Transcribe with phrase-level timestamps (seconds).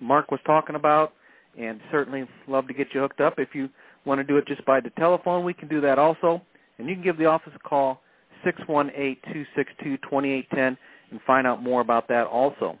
[0.00, 1.12] Mark was talking about,
[1.58, 3.38] and certainly love to get you hooked up.
[3.38, 3.68] If you
[4.04, 6.40] want to do it just by the telephone, we can do that also.
[6.78, 8.00] And you can give the office a call,
[8.46, 10.76] 618-262-2810,
[11.10, 12.78] and find out more about that also.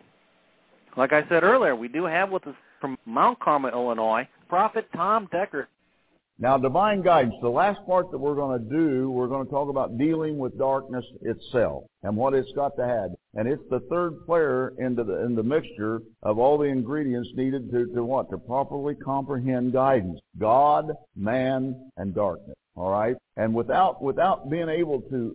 [0.96, 5.28] Like I said earlier, we do have with us from Mount Carmel, Illinois, Prophet Tom
[5.32, 5.66] Deckard.
[6.40, 9.68] Now, divine guidance, the last part that we're going to do, we're going to talk
[9.68, 13.10] about dealing with darkness itself and what it's got to have.
[13.34, 17.72] And it's the third player into the, in the mixture of all the ingredients needed
[17.72, 18.30] to, to what?
[18.30, 20.20] To properly comprehend guidance.
[20.38, 22.56] God, man, and darkness.
[22.78, 25.34] All right, and without without being able to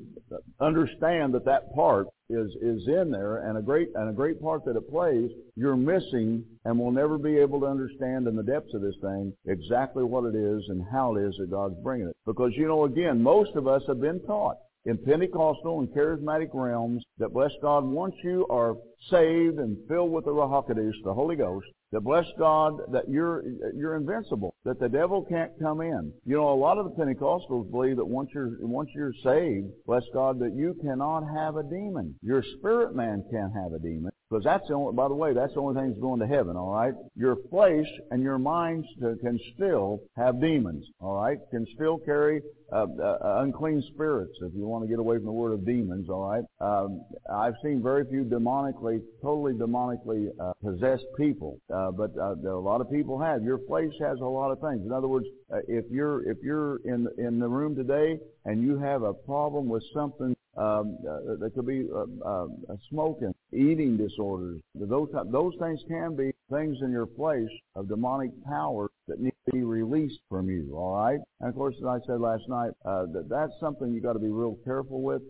[0.62, 4.64] understand that that part is is in there and a great and a great part
[4.64, 8.74] that it plays, you're missing and will never be able to understand in the depths
[8.74, 12.16] of this thing exactly what it is and how it is that God's bringing it.
[12.26, 17.04] Because you know, again, most of us have been taught in Pentecostal and charismatic realms
[17.18, 18.76] that bless God once you are
[19.10, 23.44] saved and filled with the Ruach the Holy Ghost, that bless God that you're
[23.76, 26.12] you're invincible, that the devil can't come in.
[26.26, 30.04] You know, a lot of the Pentecostals believe that once you're once you're saved, bless
[30.14, 32.16] God, that you cannot have a demon.
[32.22, 34.12] Your spirit man can't have a demon.
[34.34, 36.58] Because that's the only, by the way, that's the only thing that's going to heaven,
[36.58, 36.96] all right?
[37.16, 41.38] Your flesh and your minds can still have demons, all right?
[41.52, 42.42] Can still carry
[42.72, 46.10] uh, uh, unclean spirits, if you want to get away from the word of demons,
[46.10, 46.44] all right?
[46.60, 52.58] Um, I've seen very few demonically, totally demonically uh, possessed people, uh, but uh, a
[52.58, 53.44] lot of people have.
[53.44, 54.84] Your flesh has a lot of things.
[54.84, 58.80] In other words, uh, if you're if you're in in the room today and you
[58.80, 62.48] have a problem with something um, uh, there could be uh, uh,
[62.90, 64.62] smoking, eating disorders.
[64.76, 69.52] Those those things can be things in your place of demonic power that need to
[69.52, 70.76] be released from you.
[70.76, 74.02] All right, and of course, as I said last night, uh, that that's something you
[74.02, 75.22] got to be real careful with.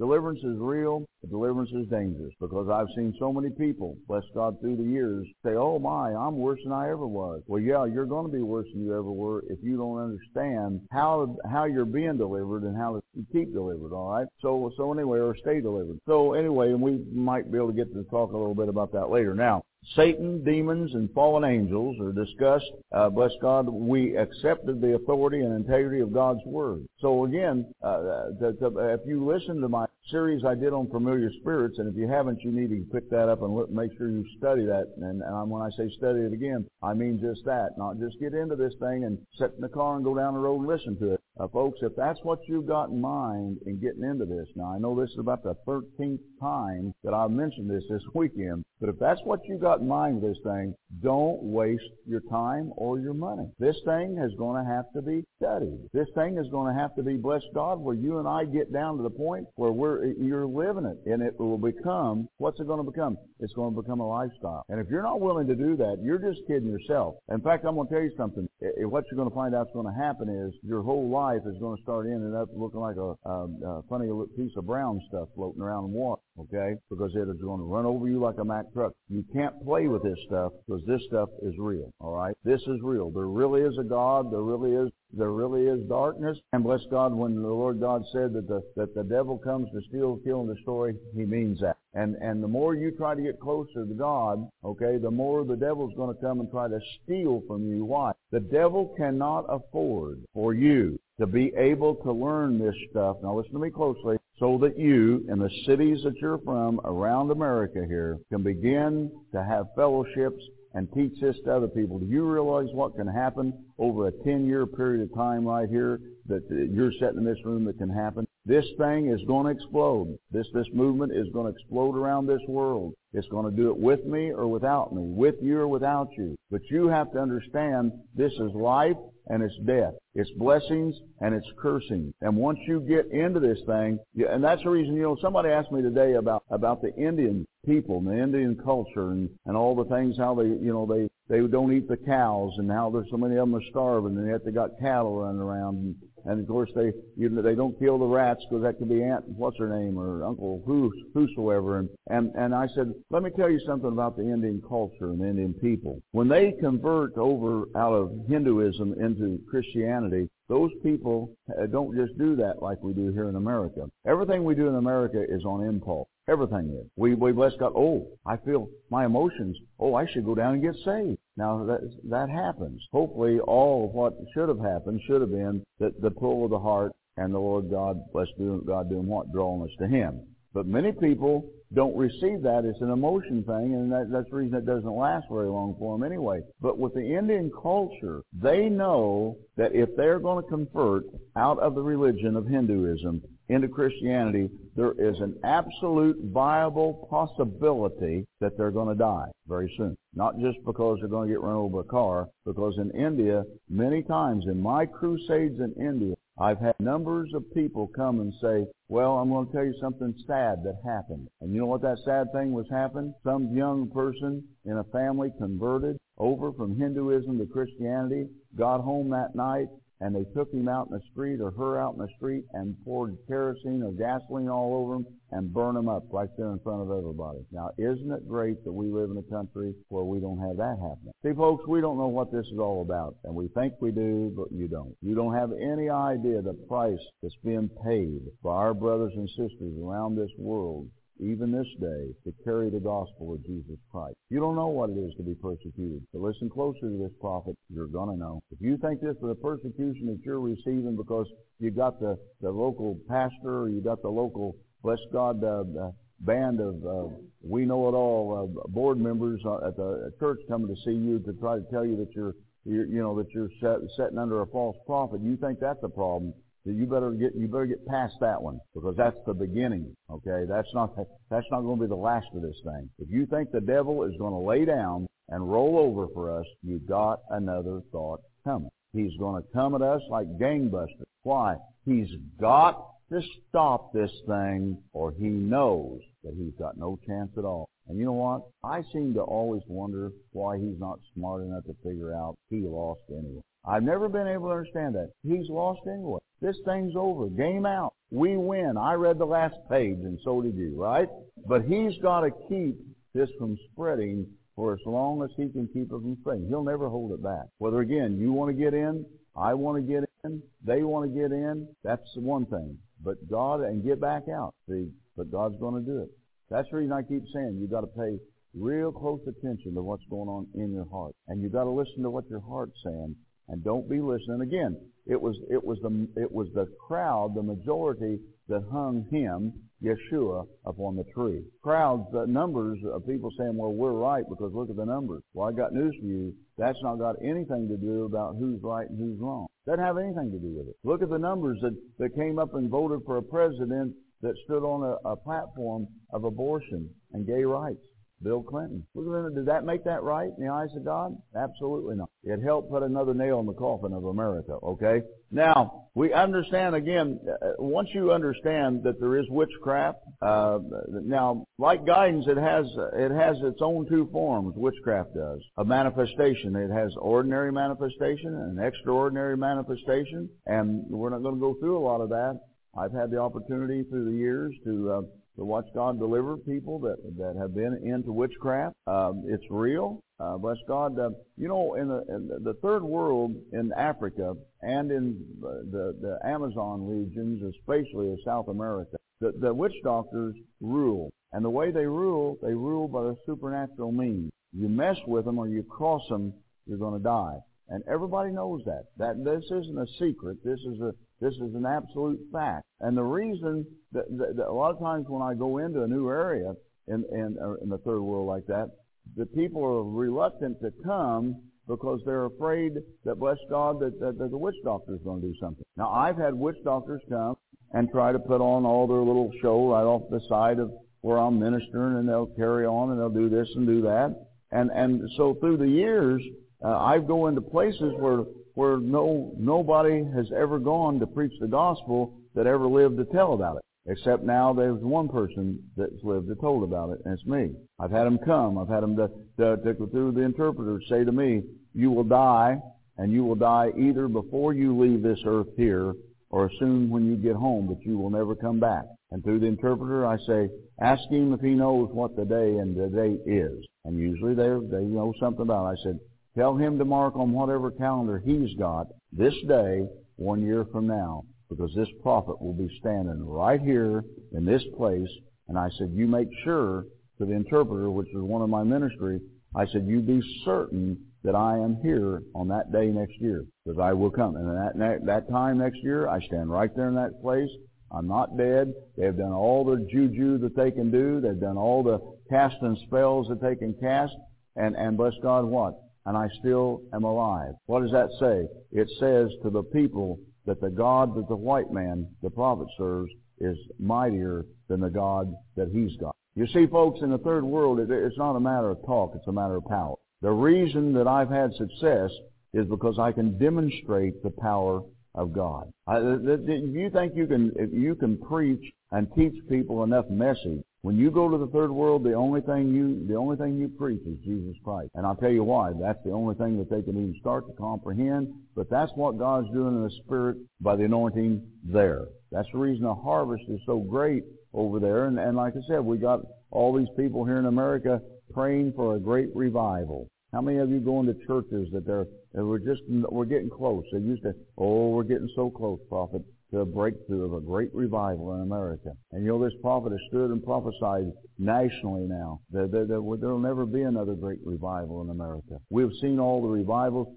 [0.00, 4.76] Deliverance is real, deliverance is dangerous because I've seen so many people, bless God, through
[4.76, 7.42] the years say, oh my, I'm worse than I ever was.
[7.46, 10.80] Well, yeah, you're going to be worse than you ever were if you don't understand
[10.90, 14.26] how, how you're being delivered and how to keep delivered, alright?
[14.40, 15.98] So, so anyway, or stay delivered.
[16.08, 18.92] So anyway, and we might be able to get to talk a little bit about
[18.92, 19.34] that later.
[19.34, 19.64] Now,
[19.96, 22.70] Satan, demons, and fallen angels are discussed.
[22.92, 26.86] Uh, bless God, we accepted the authority and integrity of God's Word.
[27.00, 31.30] So again, uh, to, to, if you listen to my series I did on familiar
[31.40, 34.10] spirits, and if you haven't, you need to pick that up and look, make sure
[34.10, 34.86] you study that.
[34.96, 38.34] And, and when I say study it again, I mean just that, not just get
[38.34, 40.98] into this thing and sit in the car and go down the road and listen
[40.98, 41.20] to it.
[41.38, 44.78] Uh, folks, if that's what you've got in mind in getting into this, now I
[44.78, 48.98] know this is about the 13th time that I've mentioned this this weekend, but if
[48.98, 53.14] that's what you've got in mind with this thing, don't waste your time or your
[53.14, 53.48] money.
[53.58, 55.78] This thing is going to have to be studied.
[55.94, 58.72] This thing is going to have to be, bless God, where you and I get
[58.72, 62.66] down to the point where we're, you're living it and it will become, what's it
[62.66, 63.16] going to become?
[63.38, 64.64] It's going to become a lifestyle.
[64.68, 67.16] And if you're not willing to do that, you're just kidding yourself.
[67.30, 68.48] In fact, I'm going to tell you something.
[68.60, 71.58] What you're going to find out is going to happen is your whole life is
[71.58, 75.28] going to start ending up looking like a, a, a funny piece of brown stuff
[75.34, 76.76] floating around in water okay?
[76.88, 78.92] Because it is going to run over you like a Mack truck.
[79.08, 82.36] You can't play with this stuff because this stuff is real, all right?
[82.44, 83.10] This is real.
[83.10, 84.32] There really is a God.
[84.32, 86.38] There really is there really is darkness.
[86.52, 89.80] And bless God, when the Lord God said that the that the devil comes to
[89.88, 91.76] steal, kill, and destroy, He means that.
[91.94, 95.56] And and the more you try to get closer to God, okay, the more the
[95.56, 97.84] devil's going to come and try to steal from you.
[97.84, 98.12] Why?
[98.30, 103.16] The devil cannot afford for you to be able to learn this stuff.
[103.22, 107.30] Now listen to me closely so that you, in the cities that you're from around
[107.30, 110.42] America here, can begin to have fellowships
[110.74, 111.98] and teach this to other people.
[111.98, 116.42] Do you realize what can happen over a 10-year period of time right here that
[116.48, 118.26] you're sitting in this room that can happen?
[118.46, 120.18] This thing is going to explode.
[120.30, 122.94] This, this movement is going to explode around this world.
[123.12, 126.36] It's going to do it with me or without me, with you or without you.
[126.50, 128.96] But you have to understand this is life
[129.26, 129.94] and it's death.
[130.14, 132.14] It's blessings and it's cursing.
[132.20, 133.98] And once you get into this thing,
[134.28, 137.98] and that's the reason, you know, somebody asked me today about, about the Indian people
[137.98, 141.46] and the Indian culture and, and all the things, how they, you know, they, they
[141.46, 144.44] don't eat the cows and how there's so many of them are starving and yet
[144.44, 145.76] they got cattle running around.
[145.76, 145.96] And,
[146.30, 149.02] and of course they, you know, they don't kill the rats because that could be
[149.02, 151.78] Aunt, what's her name, or Uncle who, whosoever.
[151.78, 155.20] And, and, and I said, let me tell you something about the Indian culture and
[155.20, 156.00] Indian people.
[156.12, 162.36] When they convert over out of Hinduism into Christianity, those people uh, don't just do
[162.36, 163.88] that like we do here in America.
[164.06, 166.08] Everything we do in America is on impulse.
[166.30, 166.88] Everything is.
[166.96, 167.72] We, we bless God.
[167.74, 169.56] Oh, I feel my emotions.
[169.80, 171.18] Oh, I should go down and get saved.
[171.36, 172.80] Now that, that happens.
[172.92, 176.58] Hopefully all of what should have happened should have been that the pull of the
[176.58, 179.32] heart and the Lord God, bless God doing what?
[179.32, 180.20] Drawing us to Him.
[180.52, 182.64] But many people don't receive that.
[182.64, 185.96] It's an emotion thing, and that, that's the reason it doesn't last very long for
[185.96, 186.40] them anyway.
[186.60, 191.04] But with the Indian culture, they know that if they're going to convert
[191.36, 198.56] out of the religion of Hinduism into Christianity, there is an absolute viable possibility that
[198.56, 199.96] they're going to die very soon.
[200.14, 203.44] Not just because they're going to get run over by a car, because in India,
[203.68, 208.66] many times in my crusades in India, I've had numbers of people come and say,
[208.88, 211.28] well, I'm going to tell you something sad that happened.
[211.40, 213.14] And you know what that sad thing was happened?
[213.24, 219.34] Some young person in a family converted over from Hinduism to Christianity, got home that
[219.34, 219.68] night,
[220.00, 222.76] and they took him out in the street or her out in the street and
[222.84, 226.82] poured kerosene or gasoline all over him and burned him up right there in front
[226.82, 227.38] of everybody.
[227.52, 230.78] Now, isn't it great that we live in a country where we don't have that
[230.80, 231.12] happening?
[231.22, 234.32] See, folks, we don't know what this is all about, and we think we do,
[234.36, 234.96] but you don't.
[235.02, 239.74] You don't have any idea the price that's being paid for our brothers and sisters
[239.82, 240.88] around this world
[241.20, 244.16] even this day, to carry the gospel of Jesus Christ.
[244.30, 246.02] You don't know what it is to be persecuted.
[246.12, 247.56] So listen closely to this prophet.
[247.68, 248.42] You're going to know.
[248.50, 251.26] If you think this is the persecution that you're receiving because
[251.58, 255.90] you got the, the local pastor or you got the local, bless God, uh, uh,
[256.20, 260.68] band of uh, we know it all uh, board members uh, at the church coming
[260.68, 262.34] to see you to try to tell you that you're,
[262.64, 265.20] you're you know that you're set, setting under a false prophet.
[265.22, 266.34] You think that's a problem?
[266.66, 269.94] That you better get you better get past that one because that's the beginning.
[270.10, 270.94] Okay, that's not
[271.30, 272.88] that's not going to be the last of this thing.
[272.98, 276.46] If you think the devil is going to lay down and roll over for us,
[276.62, 278.70] you've got another thought coming.
[278.92, 281.04] He's going to come at us like gangbusters.
[281.22, 281.56] Why?
[281.84, 282.08] He's
[282.40, 287.68] got to stop this thing or he knows that he's got no chance at all.
[287.88, 288.42] And you know what?
[288.62, 293.00] I seem to always wonder why he's not smart enough to figure out he lost
[293.10, 293.42] anyway.
[293.64, 295.10] I've never been able to understand that.
[295.22, 296.20] He's lost anyway.
[296.40, 297.28] This thing's over.
[297.28, 297.94] Game out.
[298.10, 298.76] We win.
[298.76, 301.08] I read the last page and so did you, right?
[301.46, 302.76] But he's got to keep
[303.14, 306.46] this from spreading for as long as he can keep it from spreading.
[306.48, 307.46] He'll never hold it back.
[307.58, 309.04] Whether again, you want to get in,
[309.36, 312.78] I want to get in, they want to get in, that's the one thing.
[313.02, 314.54] But God, and get back out.
[314.68, 316.10] See, but God's going to do it.
[316.50, 318.18] That's the reason I keep saying you've got to pay
[318.54, 321.14] real close attention to what's going on in your heart.
[321.28, 323.14] And you've got to listen to what your heart's saying
[323.48, 324.40] and don't be listening.
[324.42, 324.76] Again,
[325.10, 329.52] it was it was the it was the crowd, the majority that hung him,
[329.82, 331.42] Yeshua, upon the tree.
[331.62, 335.48] Crowds, the numbers of people saying, "Well, we're right because look at the numbers." Well,
[335.48, 336.32] I got news for you.
[336.56, 339.46] That's not got anything to do about who's right and who's wrong.
[339.66, 340.76] Doesn't have anything to do with it.
[340.84, 344.62] Look at the numbers that that came up and voted for a president that stood
[344.62, 347.80] on a, a platform of abortion and gay rights.
[348.22, 348.86] Bill Clinton.
[348.94, 351.16] Did that make that right in the eyes of God?
[351.34, 352.10] Absolutely not.
[352.22, 355.02] It helped put another nail in the coffin of America, okay?
[355.30, 360.58] Now, we understand again, uh, once you understand that there is witchcraft, uh,
[361.02, 365.40] now, like guidance, it has, it has its own two forms, witchcraft does.
[365.56, 366.56] A manifestation.
[366.56, 371.84] It has ordinary manifestation and extraordinary manifestation, and we're not going to go through a
[371.84, 372.38] lot of that.
[372.78, 375.00] I've had the opportunity through the years to uh,
[375.40, 378.74] to watch God deliver people that that have been into witchcraft.
[378.86, 379.98] Um, it's real.
[380.20, 380.98] Uh, bless God.
[380.98, 386.18] Uh, you know, in the, in the third world, in Africa and in the, the
[386.28, 391.10] Amazon regions, especially in South America, the, the witch doctors rule.
[391.32, 394.30] And the way they rule, they rule by the supernatural means.
[394.52, 396.34] You mess with them or you cross them,
[396.66, 397.38] you're going to die.
[397.70, 398.84] And everybody knows that.
[398.98, 400.44] That this isn't a secret.
[400.44, 402.64] This is a this is an absolute fact.
[402.80, 405.86] And the reason that, that, that a lot of times when I go into a
[405.88, 406.54] new area
[406.88, 408.70] in, in, uh, in the third world like that,
[409.16, 412.72] the people are reluctant to come because they're afraid
[413.04, 415.64] that, bless God, that, that, that the witch doctor is going to do something.
[415.76, 417.36] Now, I've had witch doctors come
[417.72, 420.72] and try to put on all their little show right off the side of
[421.02, 424.14] where I'm ministering, and they'll carry on and they'll do this and do that.
[424.50, 426.22] And and so through the years,
[426.64, 428.24] uh, I go into places where
[428.60, 433.32] where no nobody has ever gone to preach the gospel that ever lived to tell
[433.32, 433.62] about it.
[433.86, 437.54] Except now there's one person that's lived to told about it, and it's me.
[437.78, 438.58] I've had them come.
[438.58, 442.60] I've had them to, to, to through the interpreter say to me, "You will die,
[442.98, 445.94] and you will die either before you leave this earth here,
[446.28, 449.46] or soon when you get home, but you will never come back." And through the
[449.46, 453.64] interpreter, I say, "Ask him if he knows what the day and the date is."
[453.86, 455.78] And usually they they know something about it.
[455.78, 456.00] I said,
[456.36, 461.24] Tell him to mark on whatever calendar he's got this day, one year from now,
[461.48, 465.08] because this prophet will be standing right here in this place.
[465.48, 466.84] And I said, you make sure
[467.18, 469.20] to the interpreter, which is one of my ministry,
[469.56, 473.80] I said, you be certain that I am here on that day next year, because
[473.80, 474.36] I will come.
[474.36, 477.50] And that, that time next year, I stand right there in that place.
[477.92, 478.72] I'm not dead.
[478.96, 481.20] They've done all the juju that they can do.
[481.20, 481.98] They've done all the
[482.30, 484.14] casting spells that they can cast.
[484.54, 485.74] And, and bless God, what?
[486.06, 487.52] And I still am alive.
[487.66, 488.46] What does that say?
[488.72, 493.10] It says to the people that the God that the white man, the prophet serves,
[493.38, 496.14] is mightier than the God that he's got.
[496.34, 499.32] You see, folks, in the third world, it's not a matter of talk, it's a
[499.32, 499.96] matter of power.
[500.22, 502.10] The reason that I've had success
[502.52, 504.82] is because I can demonstrate the power
[505.14, 505.72] of God.
[505.86, 510.62] I, if you think you can, if you can preach and teach people enough message
[510.82, 513.68] When you go to the third world, the only thing you the only thing you
[513.68, 514.90] preach is Jesus Christ.
[514.94, 515.72] And I'll tell you why.
[515.78, 518.32] That's the only thing that they can even start to comprehend.
[518.56, 522.06] But that's what God's doing in the Spirit by the anointing there.
[522.32, 525.04] That's the reason the harvest is so great over there.
[525.04, 526.20] And, and like I said, we got
[526.50, 528.00] all these people here in America
[528.32, 530.08] praying for a great revival.
[530.32, 533.84] How many of you go into churches that they're, that we're just, we're getting close.
[533.92, 537.72] They used to, oh, we're getting so close, prophet to a breakthrough of a great
[537.74, 538.90] revival in America.
[539.12, 543.38] And you know, this prophet has stood and prophesied nationally now that there, there, will
[543.38, 545.58] never be another great revival in America.
[545.70, 547.08] We've seen all the revivals.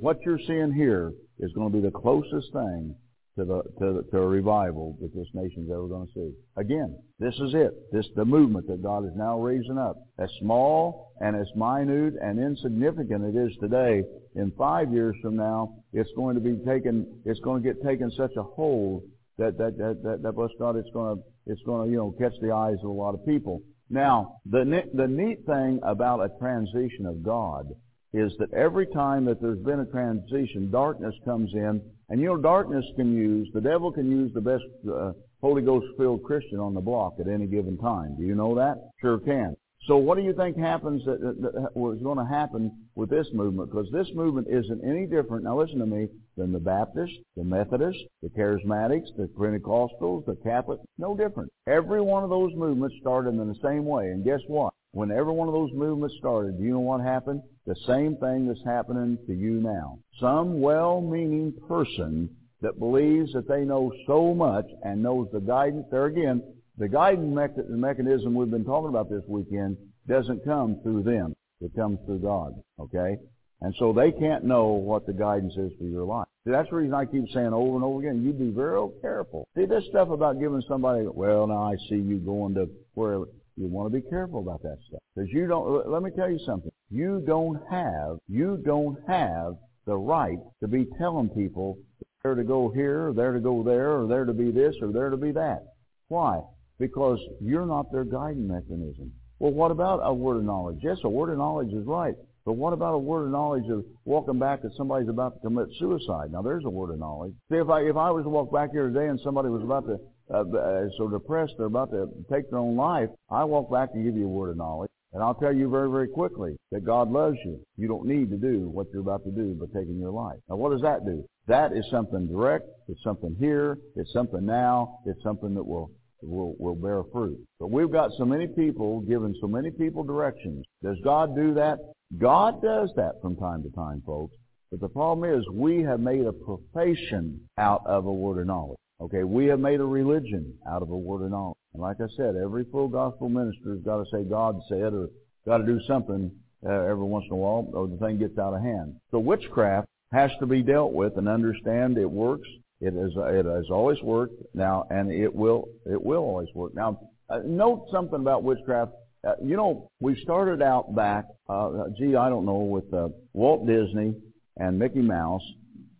[0.00, 2.94] What you're seeing here is going to be the closest thing
[3.38, 6.32] to the to, to a revival that this nation's ever going to see.
[6.56, 7.72] Again, this is it.
[7.92, 9.96] This the movement that God is now raising up.
[10.18, 14.02] As small and as minute and insignificant it is today,
[14.34, 17.06] in five years from now, it's going to be taken.
[17.24, 19.02] It's going to get taken such a hold
[19.38, 22.14] that that that that, that bless God, it's going to it's going to you know
[22.20, 23.62] catch the eyes of a lot of people.
[23.88, 27.66] Now, the the neat thing about a transition of God
[28.12, 32.36] is that every time that there's been a transition, darkness comes in, and you know,
[32.36, 36.74] darkness can use, the devil can use the best uh, Holy Ghost filled Christian on
[36.74, 38.16] the block at any given time.
[38.18, 38.90] Do you know that?
[39.00, 39.56] Sure can.
[39.86, 43.26] So what do you think happens that, that, that was going to happen with this
[43.32, 43.70] movement?
[43.70, 48.02] Because this movement isn't any different, now listen to me, than the Baptists, the Methodists,
[48.22, 50.82] the Charismatics, the Pentecostals, the Catholics.
[50.98, 51.50] No different.
[51.66, 54.10] Every one of those movements started in the same way.
[54.10, 54.74] And guess what?
[54.92, 57.42] When every one of those movements started, do you know what happened?
[57.70, 60.00] The same thing that's happening to you now.
[60.18, 62.28] Some well-meaning person
[62.62, 66.42] that believes that they know so much and knows the guidance, there again,
[66.78, 67.32] the guidance
[67.68, 69.76] mechanism we've been talking about this weekend
[70.08, 71.32] doesn't come through them.
[71.60, 72.60] It comes through God.
[72.80, 73.16] Okay?
[73.60, 76.26] And so they can't know what the guidance is for your life.
[76.44, 79.46] See, that's the reason I keep saying over and over again, you be very careful.
[79.54, 83.20] See, this stuff about giving somebody, well, now I see you going to where
[83.60, 85.00] you want to be careful about that stuff.
[85.14, 86.70] Because you don't, let me tell you something.
[86.90, 89.54] You don't have, you don't have
[89.86, 91.78] the right to be telling people
[92.22, 94.92] they're to go here, or they're to go there, or they're to be this, or
[94.92, 95.62] they're to be that.
[96.08, 96.40] Why?
[96.80, 99.12] because you're not their guiding mechanism.
[99.38, 100.78] Well, what about a word of knowledge?
[100.82, 102.14] Yes, a word of knowledge is right.
[102.44, 105.68] But what about a word of knowledge of walking back that somebody's about to commit
[105.78, 106.32] suicide?
[106.32, 107.34] Now, there's a word of knowledge.
[107.50, 109.86] See, if I if I was to walk back here today and somebody was about
[109.86, 109.98] to
[110.32, 114.04] uh, uh, so depressed they're about to take their own life, I walk back and
[114.04, 114.90] give you a word of knowledge.
[115.12, 117.58] And I'll tell you very, very quickly that God loves you.
[117.76, 120.38] You don't need to do what you're about to do by taking your life.
[120.48, 121.24] Now, what does that do?
[121.48, 122.68] That is something direct.
[122.86, 123.76] It's something here.
[123.96, 125.00] It's something now.
[125.06, 125.90] It's something that will
[126.22, 127.38] will, will bear fruit.
[127.58, 130.64] But we've got so many people giving so many people directions.
[130.82, 131.78] Does God do that?
[132.18, 134.34] God does that from time to time, folks.
[134.70, 138.78] But the problem is we have made a profession out of a word of knowledge.
[139.00, 141.56] Okay, we have made a religion out of a word of knowledge.
[141.72, 145.08] And like I said, every full gospel minister has got to say God said or
[145.46, 146.30] got to do something
[146.66, 148.96] uh, every once in a while or the thing gets out of hand.
[149.10, 152.48] So witchcraft has to be dealt with and understand it works
[152.80, 156.74] it has it has always worked now, and it will it will always work.
[156.74, 158.92] Now, uh, note something about witchcraft.
[159.22, 161.26] Uh, you know, we started out back.
[161.48, 164.14] Uh, gee, I don't know with uh, Walt Disney
[164.56, 165.42] and Mickey Mouse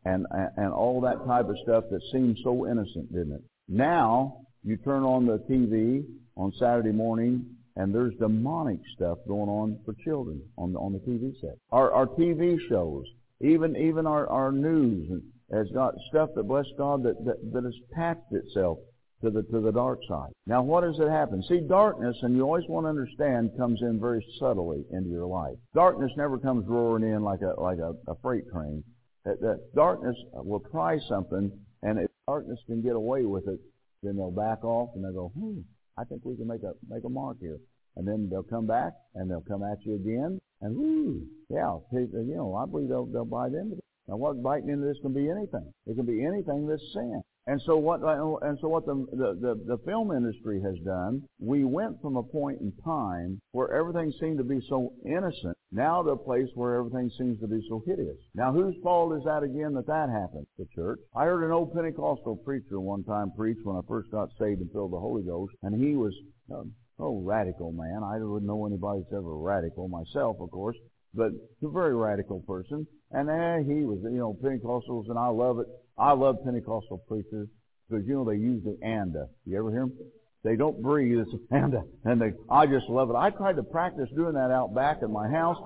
[0.04, 3.42] and and all that type of stuff that seemed so innocent, didn't it?
[3.68, 6.04] Now you turn on the TV
[6.36, 7.44] on Saturday morning,
[7.76, 11.56] and there's demonic stuff going on for children on the on the TV set.
[11.70, 13.04] Our our TV shows,
[13.40, 17.74] even even our our news has got stuff that, bless God, that, that, that has
[17.90, 18.78] attached itself
[19.22, 20.30] to the, to the dark side.
[20.46, 21.42] Now, what does it happen?
[21.48, 25.56] See, darkness, and you always want to understand, comes in very subtly into your life.
[25.74, 28.82] Darkness never comes roaring in like a, like a, a freight train.
[29.24, 31.50] That, that darkness will try something,
[31.82, 33.60] and if darkness can get away with it,
[34.02, 35.60] then they'll back off and they'll go, hmm,
[35.98, 37.58] I think we can make a, make a mark here.
[37.96, 42.34] And then they'll come back and they'll come at you again, and whoo, yeah, you
[42.36, 43.79] know, I believe they'll, they'll buy into.
[44.10, 45.72] Now, what biting into this can be anything.
[45.86, 47.22] It can be anything that's sin.
[47.46, 48.00] And so what?
[48.02, 51.22] And so what the, the the film industry has done?
[51.38, 56.02] We went from a point in time where everything seemed to be so innocent, now
[56.02, 58.18] to a place where everything seems to be so hideous.
[58.34, 60.46] Now, whose fault is that again that that happened?
[60.58, 60.98] The church.
[61.14, 64.72] I heard an old Pentecostal preacher one time preach when I first got saved and
[64.72, 66.14] filled the Holy Ghost, and he was.
[66.52, 68.02] Um, Oh, radical man.
[68.04, 70.76] I wouldn't know anybody's ever radical myself, of course
[71.14, 72.86] but a very radical person.
[73.12, 75.66] And eh, he was, you know, Pentecostals, and I love it.
[75.98, 77.48] I love Pentecostal preachers
[77.88, 79.26] because you know they use the anda.
[79.44, 79.98] You ever hear them?
[80.42, 81.18] They don't breathe.
[81.18, 82.32] It's anda, and they.
[82.48, 83.16] I just love it.
[83.16, 85.58] I tried to practice doing that out back in my house,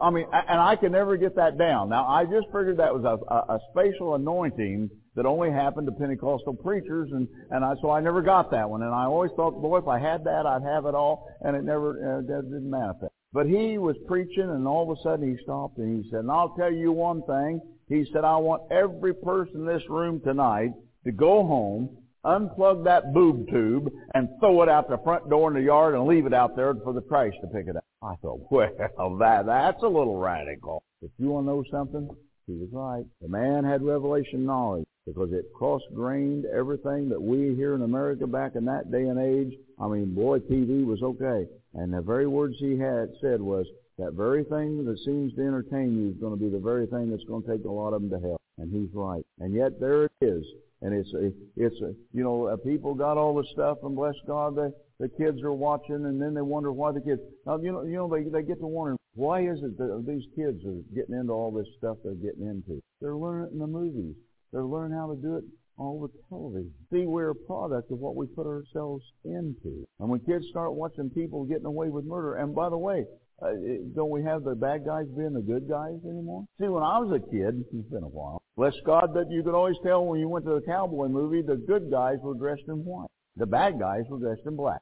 [0.00, 1.88] I mean, and I can never get that down.
[1.88, 5.92] Now, I just figured that was a, a, a spatial anointing that only happened to
[5.92, 8.82] Pentecostal preachers, and and I so I never got that one.
[8.82, 11.64] And I always thought, boy, if I had that, I'd have it all, and it
[11.64, 13.12] never uh, didn't manifest.
[13.32, 16.30] But he was preaching, and all of a sudden he stopped and he said, "And
[16.30, 20.72] I'll tell you one thing." He said, "I want every person in this room tonight
[21.04, 25.54] to go home." Unplug that boob tube and throw it out the front door in
[25.54, 27.84] the yard and leave it out there for the trash to pick it up.
[28.02, 30.82] I thought, well, that that's a little radical.
[31.00, 32.10] If you want to know something?
[32.46, 33.06] He was right.
[33.22, 38.54] The man had revelation knowledge because it cross-grained everything that we here in America back
[38.54, 39.58] in that day and age.
[39.78, 41.46] I mean, boy, TV was okay.
[41.74, 43.66] And the very words he had said was,
[44.00, 47.10] that very thing that seems to entertain you is going to be the very thing
[47.10, 48.40] that's going to take a lot of them to hell.
[48.56, 49.24] And he's right.
[49.38, 50.44] And yet there it is.
[50.80, 54.14] And it's a, it's a, you know, uh, people got all the stuff and bless
[54.26, 57.72] God, the, the kids are watching and then they wonder why the kids, now, you
[57.72, 60.80] know, you know, they, they get to wondering, why is it that these kids are
[60.94, 62.80] getting into all this stuff they're getting into?
[63.02, 64.14] They're learning it in the movies.
[64.52, 65.44] They're learning how to do it
[65.80, 66.72] all the television.
[66.92, 69.88] See, we're a product of what we put ourselves into.
[69.98, 73.06] And when kids start watching people getting away with murder, and by the way,
[73.42, 73.52] uh,
[73.96, 76.44] don't we have the bad guys being the good guys anymore?
[76.60, 79.54] See, when I was a kid, it's been a while, bless God that you could
[79.54, 82.84] always tell when you went to the cowboy movie, the good guys were dressed in
[82.84, 83.08] white.
[83.36, 84.80] The bad guys were dressed in black.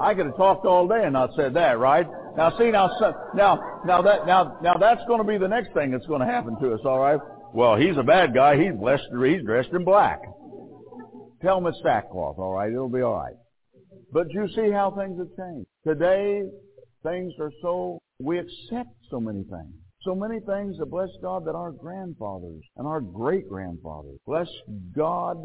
[0.00, 2.06] I could have talked all day and not said that, right?
[2.36, 2.90] Now see, now,
[3.34, 6.26] now, now that, now, now that's going to be the next thing that's going to
[6.26, 7.20] happen to us, all right?
[7.52, 8.56] Well, he's a bad guy.
[8.56, 9.04] He's blessed.
[9.24, 10.20] He's dressed in black.
[11.42, 12.72] Tell him it's sackcloth, all right?
[12.72, 13.34] It'll be all right.
[14.12, 15.68] But you see how things have changed.
[15.86, 16.42] Today,
[17.04, 19.74] things are so, we accept so many things.
[20.02, 24.48] So many things that bless God that our grandfathers and our great grandfathers, bless
[24.94, 25.42] God,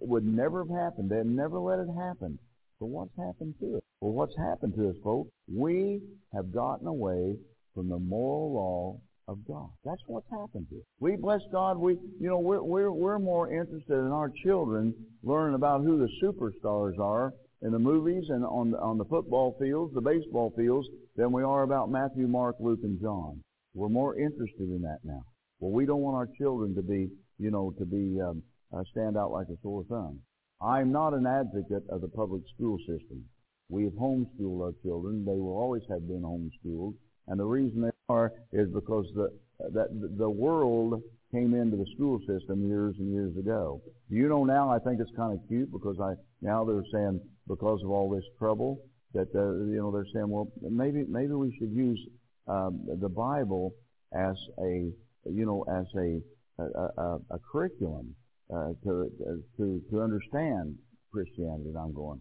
[0.00, 1.10] would never have happened.
[1.10, 2.38] They'd never let it happen.
[2.82, 3.82] But what's happened to us?
[4.00, 5.30] Well, what's happened to us, folks?
[5.46, 6.00] We
[6.34, 7.36] have gotten away
[7.76, 9.68] from the moral law of God.
[9.84, 10.82] That's what's happened to us.
[10.98, 11.78] We bless God.
[11.78, 14.92] We, you know, we're we're we're more interested in our children
[15.22, 19.56] learning about who the superstars are in the movies and on the, on the football
[19.60, 23.40] fields, the baseball fields, than we are about Matthew, Mark, Luke, and John.
[23.74, 25.22] We're more interested in that now.
[25.60, 28.42] Well, we don't want our children to be, you know, to be um,
[28.76, 30.18] uh, stand out like a sore thumb.
[30.64, 33.24] I'm not an advocate of the public school system.
[33.68, 35.24] We have homeschooled our children.
[35.24, 36.94] They will always have been homeschooled.
[37.26, 39.32] And the reason they are is because the,
[39.72, 43.80] that the world came into the school system years and years ago.
[44.08, 47.82] You know now I think it's kind of cute because I, now they're saying because
[47.82, 48.78] of all this trouble
[49.14, 52.00] that, uh, you know, they're saying, well, maybe, maybe we should use,
[52.48, 53.74] um, the Bible
[54.12, 54.90] as a,
[55.30, 56.20] you know, as a,
[56.62, 58.14] a, a, a curriculum
[58.52, 60.76] uh, to, uh, to, to understand
[61.12, 61.70] Christianity.
[61.70, 62.20] And I'm going,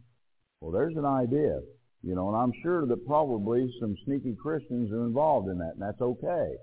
[0.61, 1.59] well, there's an idea,
[2.03, 5.81] you know, and I'm sure that probably some sneaky Christians are involved in that, and
[5.81, 6.55] that's okay.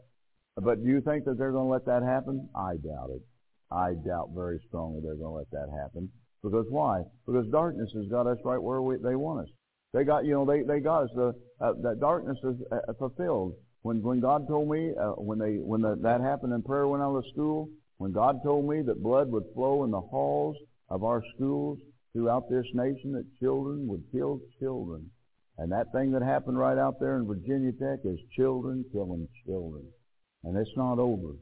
[0.57, 2.49] But do you think that they're going to let that happen?
[2.57, 3.23] I doubt it.
[3.71, 6.11] I doubt very strongly they're going to let that happen.
[6.43, 7.03] Because why?
[7.27, 9.53] Because darkness has got us right where we, they want us.
[9.93, 13.55] They got, you know, they, they got us, the, uh, that darkness is uh, fulfilled.
[13.83, 17.01] When, when God told me, uh, when they, when the, that happened in prayer when
[17.01, 20.57] I was school, when God told me that blood would flow in the halls
[20.89, 21.79] of our schools
[22.13, 25.11] throughout this nation, that children would kill children.
[25.59, 29.85] And that thing that happened right out there in Virginia Tech is children killing children.
[30.45, 31.35] And it's not over.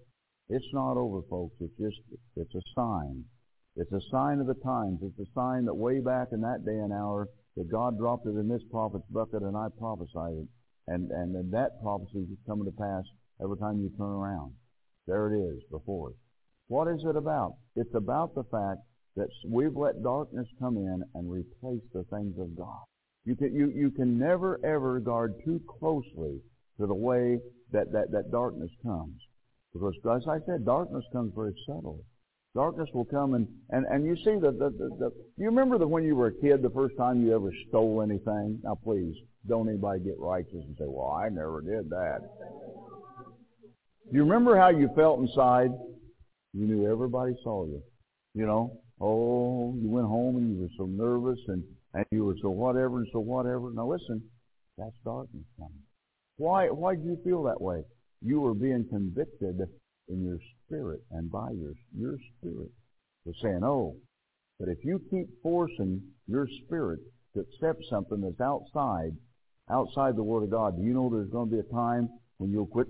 [0.49, 1.55] It's not over, folks.
[1.61, 2.01] It's just,
[2.37, 3.25] it's a sign.
[3.77, 5.01] It's a sign of the times.
[5.03, 8.37] It's a sign that way back in that day and hour that God dropped it
[8.37, 10.49] in this prophet's bucket and I prophesied it.
[10.89, 13.05] And, and that prophecy is coming to pass
[13.43, 14.53] every time you turn around.
[15.07, 16.26] There it is before us.
[16.69, 17.55] What is it about?
[17.77, 18.81] It's about the fact
[19.17, 22.83] that we've let darkness come in and replace the things of God.
[23.25, 26.41] You can, you, you can never ever guard too closely
[26.79, 27.39] to the way
[27.73, 29.15] that, that, that darkness comes.
[29.73, 32.05] Because as I said, darkness comes very subtle.
[32.55, 35.87] Darkness will come and, and, and you see the, the, the, the, you remember that
[35.87, 38.59] when you were a kid, the first time you ever stole anything?
[38.63, 39.15] Now please,
[39.47, 42.21] don't anybody get righteous and say, well, I never did that.
[44.11, 45.71] Do you remember how you felt inside
[46.57, 47.83] you knew everybody saw you.
[48.35, 51.63] You know, oh, you went home and you were so nervous and,
[51.95, 53.71] and you were so whatever and so whatever.
[53.73, 54.23] Now listen,
[54.79, 55.83] that's darkness coming.
[56.39, 57.83] Why, why do you feel that way?
[58.23, 59.61] You were being convicted
[60.09, 62.71] in your spirit and by your, your spirit.
[63.25, 63.97] They're saying, oh,
[64.59, 67.01] but if you keep forcing your spirit
[67.35, 69.13] to accept something that's outside,
[69.71, 72.51] outside the Word of God, do you know there's going to be a time when
[72.51, 72.87] you'll quit?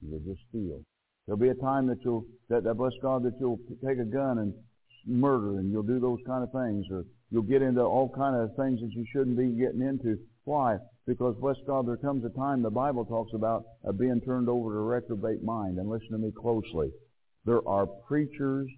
[0.00, 0.82] You'll just steal.
[1.28, 4.38] There'll be a time that you'll, that, that bless God, that you'll take a gun
[4.38, 4.54] and
[5.06, 8.56] murder and you'll do those kind of things or, you'll get into all kind of
[8.56, 10.16] things that you shouldn't be getting into.
[10.44, 10.78] Why?
[11.06, 14.70] Because, bless God, there comes a time the Bible talks about uh, being turned over
[14.70, 15.76] to a reprobate mind.
[15.76, 16.90] And listen to me closely.
[17.44, 18.70] There are preachers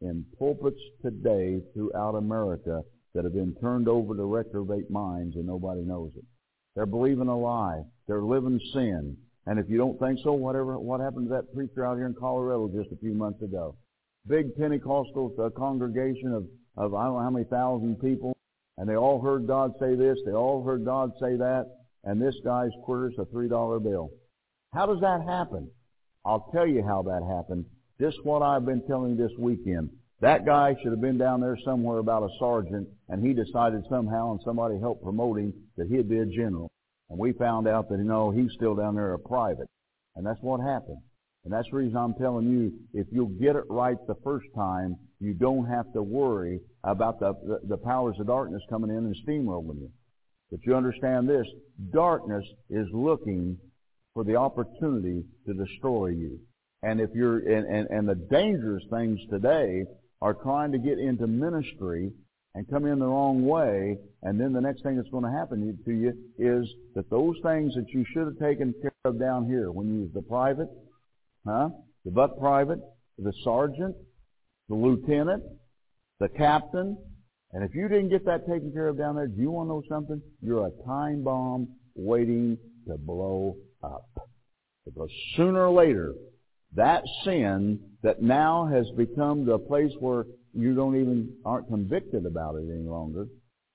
[0.00, 2.82] in pulpits today throughout America
[3.14, 6.24] that have been turned over to reprobate minds and nobody knows it.
[6.74, 7.82] They're believing a lie.
[8.06, 9.18] They're living sin.
[9.48, 12.14] And if you don't think so, whatever, what happened to that preacher out here in
[12.14, 13.74] Colorado just a few months ago?
[14.26, 16.44] Big Pentecostal uh, congregation of,
[16.76, 18.36] of I don't know how many thousand people,
[18.76, 21.64] and they all heard God say this, they all heard God say that,
[22.04, 24.10] and this guy's quarters a three dollar bill.
[24.74, 25.70] How does that happen?
[26.26, 27.64] I'll tell you how that happened.
[28.00, 29.88] Is what I've been telling you this weekend.
[30.20, 34.32] That guy should have been down there somewhere about a sergeant, and he decided somehow,
[34.32, 36.70] and somebody helped promote him, that he'd be a general.
[37.10, 39.68] And we found out that, you know, he's still down there a private.
[40.16, 41.00] And that's what happened.
[41.44, 44.96] And that's the reason I'm telling you, if you'll get it right the first time,
[45.20, 49.16] you don't have to worry about the, the, the powers of darkness coming in and
[49.26, 49.90] steamrolling you.
[50.50, 51.46] But you understand this,
[51.92, 53.58] darkness is looking
[54.14, 56.40] for the opportunity to destroy you.
[56.82, 59.84] And if you're, and, and, and the dangerous things today
[60.20, 62.12] are trying to get into ministry
[62.54, 65.78] and come in the wrong way, and then the next thing that's going to happen
[65.84, 69.70] to you is that those things that you should have taken care of down here,
[69.70, 70.68] when you was the private,
[71.46, 71.68] huh,
[72.04, 72.80] the buck private,
[73.18, 73.94] the sergeant,
[74.68, 75.42] the lieutenant,
[76.20, 76.96] the captain,
[77.52, 79.74] and if you didn't get that taken care of down there, do you want to
[79.74, 80.20] know something?
[80.42, 84.08] You're a time bomb waiting to blow up.
[84.84, 86.14] Because sooner or later,
[86.74, 92.56] that sin that now has become the place where you don't even aren't convicted about
[92.56, 93.26] it any longer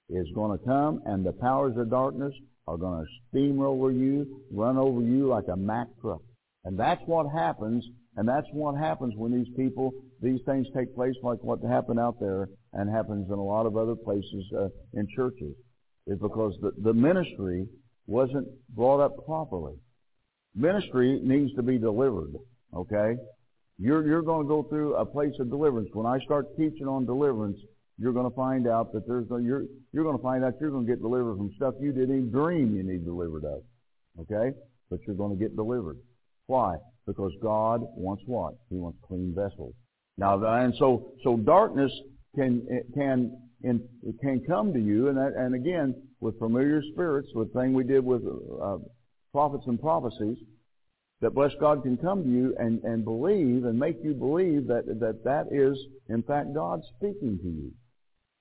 [0.09, 2.33] is going to come and the powers of darkness
[2.67, 6.21] are going to steamroll over you, run over you like a Mack truck.
[6.65, 11.15] And that's what happens, and that's what happens when these people, these things take place
[11.23, 15.07] like what happened out there and happens in a lot of other places uh, in
[15.13, 15.53] churches,
[16.07, 17.67] is because the, the ministry
[18.07, 19.75] wasn't brought up properly.
[20.55, 22.33] Ministry needs to be delivered.
[22.73, 23.15] Okay?
[23.83, 25.89] You're, you're going to go through a place of deliverance.
[25.91, 27.57] When I start teaching on deliverance,
[27.99, 30.71] you're going to find out that there's no, you're, you're going to find out you're
[30.71, 33.61] going to get delivered from stuff you didn't even dream you need delivered of.
[34.21, 34.55] Okay?
[34.89, 35.97] But you're going to get delivered.
[36.47, 36.77] Why?
[37.05, 38.53] Because God wants what?
[38.69, 39.73] He wants clean vessels.
[40.17, 41.91] Now, and so, so darkness
[42.37, 42.65] can,
[42.95, 43.37] can,
[44.21, 47.83] can come to you, and that, and again, with familiar spirits, with the thing we
[47.83, 48.21] did with
[48.63, 48.77] uh,
[49.33, 50.37] prophets and prophecies,
[51.23, 54.85] that bless God can come to you and, and believe and make you believe that,
[54.99, 57.71] that that is, in fact, God speaking to you.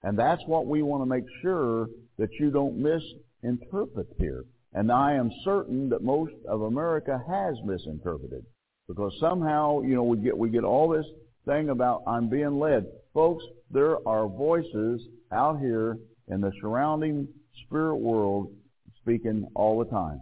[0.02, 1.86] And that's what we want to make sure
[2.18, 4.44] that you don't misinterpret here.
[4.74, 8.44] And I am certain that most of America has misinterpreted.
[8.88, 11.06] Because somehow, you know, we get, we get all this
[11.46, 12.86] thing about I'm being led.
[13.14, 17.28] Folks, there are voices out here in the surrounding
[17.64, 18.52] spirit world
[19.00, 20.20] speaking all the time.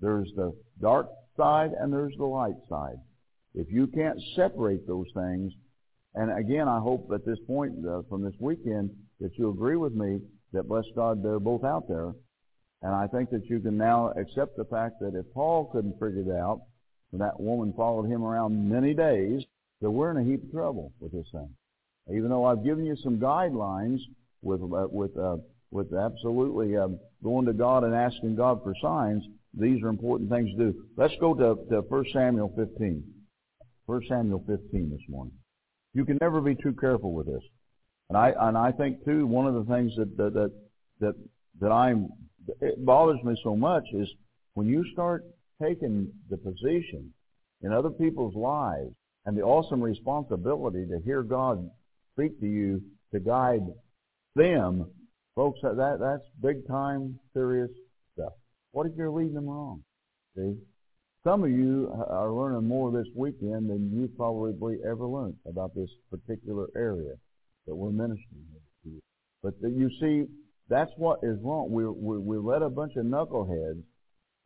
[0.00, 2.98] There's the dark side and there's the light side.
[3.54, 5.52] If you can't separate those things,
[6.14, 8.90] and again, I hope at this point uh, from this weekend
[9.20, 10.20] that you agree with me
[10.52, 12.12] that bless God, they're both out there.
[12.82, 16.22] And I think that you can now accept the fact that if Paul couldn't figure
[16.22, 16.62] it out,
[17.12, 19.42] and that woman followed him around many days,
[19.80, 21.48] that we're in a heap of trouble with this thing.
[22.12, 23.98] Even though I've given you some guidelines
[24.42, 25.36] with uh, with uh,
[25.70, 26.88] with absolutely uh,
[27.22, 30.84] going to God and asking God for signs, these are important things to do.
[30.96, 33.02] Let's go to, to 1 Samuel 15.
[33.86, 35.34] 1 Samuel 15 this morning.
[35.94, 37.42] You can never be too careful with this.
[38.08, 40.52] And I, and I think too, one of the things that, that, that,
[41.00, 41.14] that,
[41.60, 42.08] that I'm,
[42.60, 44.08] it bothers me so much is
[44.54, 45.24] when you start
[45.60, 47.12] taking the position
[47.62, 48.94] in other people's lives
[49.26, 51.68] and the awesome responsibility to hear God
[52.14, 52.82] speak to you
[53.12, 53.66] to guide
[54.34, 54.86] them,
[55.34, 57.70] folks, that, that that's big time, serious.
[58.72, 59.82] What if you're leading them wrong?
[60.36, 60.56] See?
[61.24, 65.90] Some of you are learning more this weekend than you probably ever learned about this
[66.10, 67.12] particular area
[67.66, 68.46] that we're ministering
[68.84, 69.00] to you.
[69.42, 70.24] But you see,
[70.68, 71.70] that's what is wrong.
[71.70, 73.82] We, we, we let a bunch of knuckleheads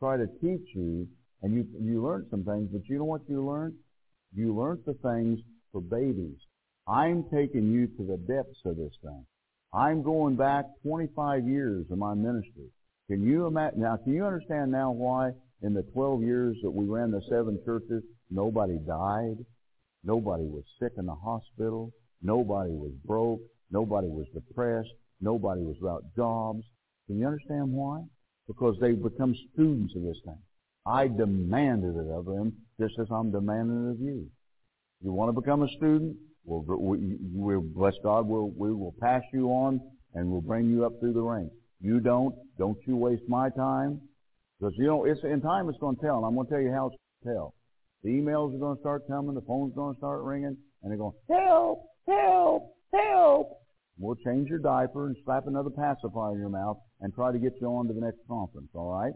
[0.01, 1.07] try to teach you,
[1.43, 3.75] and you, you learned some things, but you know what you learned?
[4.35, 5.39] You learned the things
[5.71, 6.39] for babies.
[6.89, 9.25] I'm taking you to the depths of this thing.
[9.73, 12.71] I'm going back 25 years of my ministry.
[13.09, 16.87] Can you imagine, now can you understand now why in the 12 years that we
[16.87, 19.37] ran the seven churches, nobody died,
[20.03, 23.41] nobody was sick in the hospital, nobody was broke,
[23.71, 24.89] nobody was depressed,
[25.21, 26.63] nobody was without jobs.
[27.07, 28.03] Can you understand why?
[28.47, 30.39] Because they've become students of this thing.
[30.87, 34.31] I demanded it of them just as I'm demanding it of you.
[35.03, 36.17] You want to become a student?
[36.47, 39.81] We'll, we, we bless God, we'll, we will pass you on
[40.15, 41.55] and we'll bring you up through the ranks.
[41.85, 44.01] You don't, don't you waste my time.
[44.59, 46.63] Because, you know, it's, in time it's going to tell, and I'm going to tell
[46.63, 47.55] you how it's going to tell.
[48.03, 50.97] The emails are going to start coming, the phone's going to start ringing, and they're
[50.97, 53.59] going, help, help, help.
[53.99, 57.53] We'll change your diaper and slap another pacifier in your mouth and try to get
[57.61, 59.13] you on to the next conference, all right?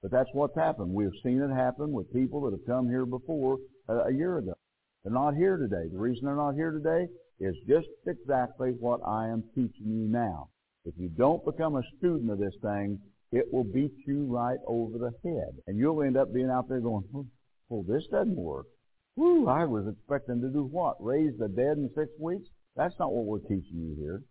[0.00, 0.94] But that's what's happened.
[0.94, 4.54] We've seen it happen with people that have come here before uh, a year ago.
[5.02, 5.90] They're not here today.
[5.92, 7.08] The reason they're not here today
[7.40, 10.50] is just exactly what I am teaching you now.
[10.84, 13.00] If you don't become a student of this thing,
[13.32, 15.54] it will beat you right over the head.
[15.66, 17.26] And you'll end up being out there going, oh,
[17.68, 18.66] well, this doesn't work.
[19.16, 20.96] Whew, I was expecting to do what?
[21.00, 22.48] Raise the dead in six weeks?
[22.76, 24.22] That's not what we're teaching you here.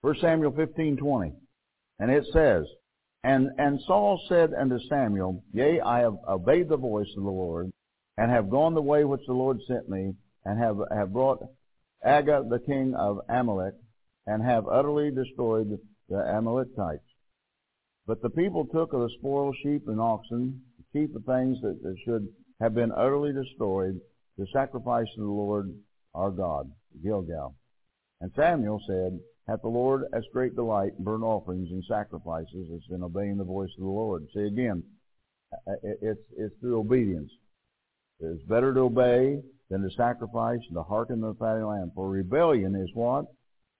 [0.00, 1.32] 1 Samuel 15:20,
[1.98, 2.64] and it says,
[3.24, 7.72] and and Saul said unto Samuel, Yea, I have obeyed the voice of the Lord,
[8.16, 11.42] and have gone the way which the Lord sent me, and have have brought
[12.04, 13.74] Agag the king of Amalek,
[14.28, 17.02] and have utterly destroyed the Amalekites.
[18.06, 21.96] But the people took of the spoil sheep and oxen, to keep the things that,
[22.04, 22.28] should
[22.60, 24.00] have been utterly destroyed,
[24.38, 25.74] to sacrifice to the Lord
[26.14, 26.70] our God,
[27.02, 27.54] Gilgal.
[28.20, 32.80] And Samuel said, Hath the Lord as great delight in burnt offerings and sacrifices as
[32.90, 34.26] in obeying the voice of the Lord?
[34.34, 34.82] See again,
[35.82, 37.30] it's, it's through obedience.
[38.20, 39.40] It's better to obey
[39.70, 41.92] than to sacrifice and to hearken to the fatted lamb.
[41.94, 43.26] For rebellion is what?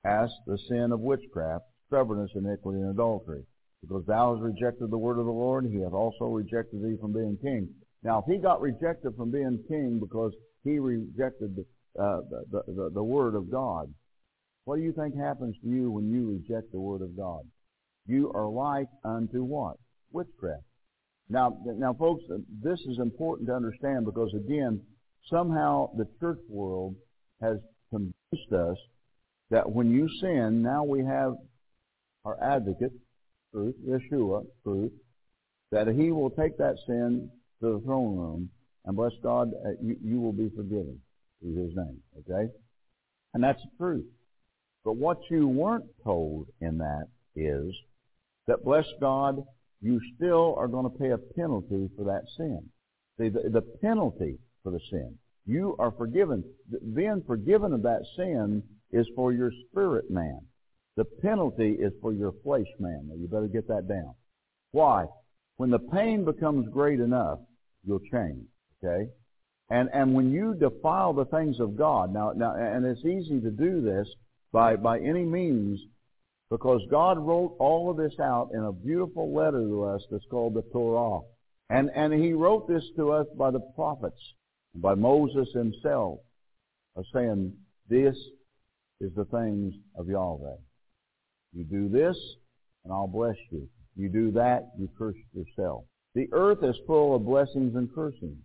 [0.05, 3.43] As the sin of witchcraft, stubbornness, iniquity, and adultery.
[3.81, 7.13] Because thou hast rejected the word of the Lord, he hath also rejected thee from
[7.13, 7.69] being king.
[8.03, 10.33] Now, if he got rejected from being king because
[10.65, 11.65] he rejected the,
[12.01, 12.21] uh,
[12.51, 13.93] the, the, the word of God,
[14.69, 17.41] what do you think happens to you when you reject the Word of God?
[18.07, 19.79] You are like unto what?
[20.13, 20.63] Witchcraft.
[21.31, 22.23] Now, now, folks,
[22.63, 24.83] this is important to understand because again,
[25.31, 26.97] somehow the church world
[27.41, 27.57] has
[27.89, 28.77] convinced us
[29.49, 31.33] that when you sin, now we have
[32.25, 32.93] our advocate,
[33.53, 34.93] truth, Yeshua, truth,
[35.71, 38.51] that he will take that sin to the throne room,
[38.85, 41.01] and bless God, uh, you, you will be forgiven
[41.41, 41.99] through his name.
[42.21, 42.51] Okay?
[43.35, 44.07] And that's the truth.
[44.85, 47.75] But what you weren't told in that is
[48.47, 49.43] that, bless God,
[49.81, 52.61] you still are going to pay a penalty for that sin.
[53.19, 55.15] See, the, the penalty for the sin.
[55.47, 56.45] You are forgiven.
[56.95, 60.41] Being forgiven of that sin is for your spirit man.
[60.99, 63.07] The penalty is for your flesh man.
[63.07, 64.15] Now, you better get that down.
[64.73, 65.07] Why?
[65.57, 67.39] When the pain becomes great enough,
[67.85, 68.49] you'll change.
[68.83, 69.09] Okay?
[69.71, 73.51] And, and when you defile the things of God, now, now, and it's easy to
[73.53, 74.09] do this
[74.51, 75.79] by, by any means
[76.51, 80.55] because God wrote all of this out in a beautiful letter to us that's called
[80.55, 81.21] the Torah.
[81.71, 84.21] And, and He wrote this to us by the prophets,
[84.75, 86.19] by Moses himself,
[86.97, 87.53] of saying,
[87.89, 88.17] this
[89.01, 90.57] is the things of Yahweh.
[91.53, 92.17] You do this,
[92.85, 93.69] and I'll bless you.
[93.97, 95.85] You do that, you curse yourself.
[96.15, 98.37] The earth is full of blessings and cursing.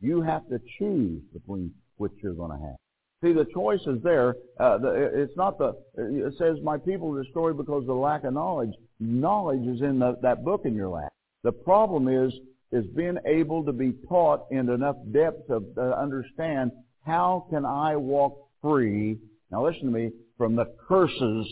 [0.00, 2.76] You have to choose between which you're going to have.
[3.22, 4.34] See, the choice is there.
[4.58, 8.24] Uh, the, it's not the, it says, my people are destroyed because of the lack
[8.24, 8.72] of knowledge.
[8.98, 11.12] Knowledge is in the, that book in your lap.
[11.42, 12.32] The problem is,
[12.72, 16.70] is being able to be taught in enough depth to uh, understand
[17.04, 19.18] how can I walk free,
[19.50, 21.46] now listen to me, from the curses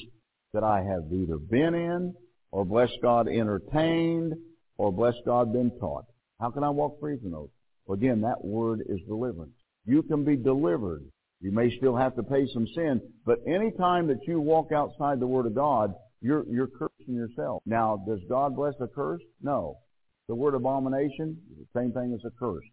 [0.53, 2.15] that I have either been in,
[2.51, 4.35] or bless God entertained,
[4.77, 6.05] or bless God been taught.
[6.41, 7.51] How can I walk free from those?
[7.91, 9.55] Again, that word is deliverance.
[9.85, 11.05] You can be delivered
[11.41, 15.21] you may still have to pay some sin, but any time that you walk outside
[15.21, 17.63] the Word of God, you're, you're cursing yourself.
[17.65, 19.23] Now, does God bless a curse?
[19.41, 19.79] No.
[20.27, 22.65] The word abomination, the same thing as a curse.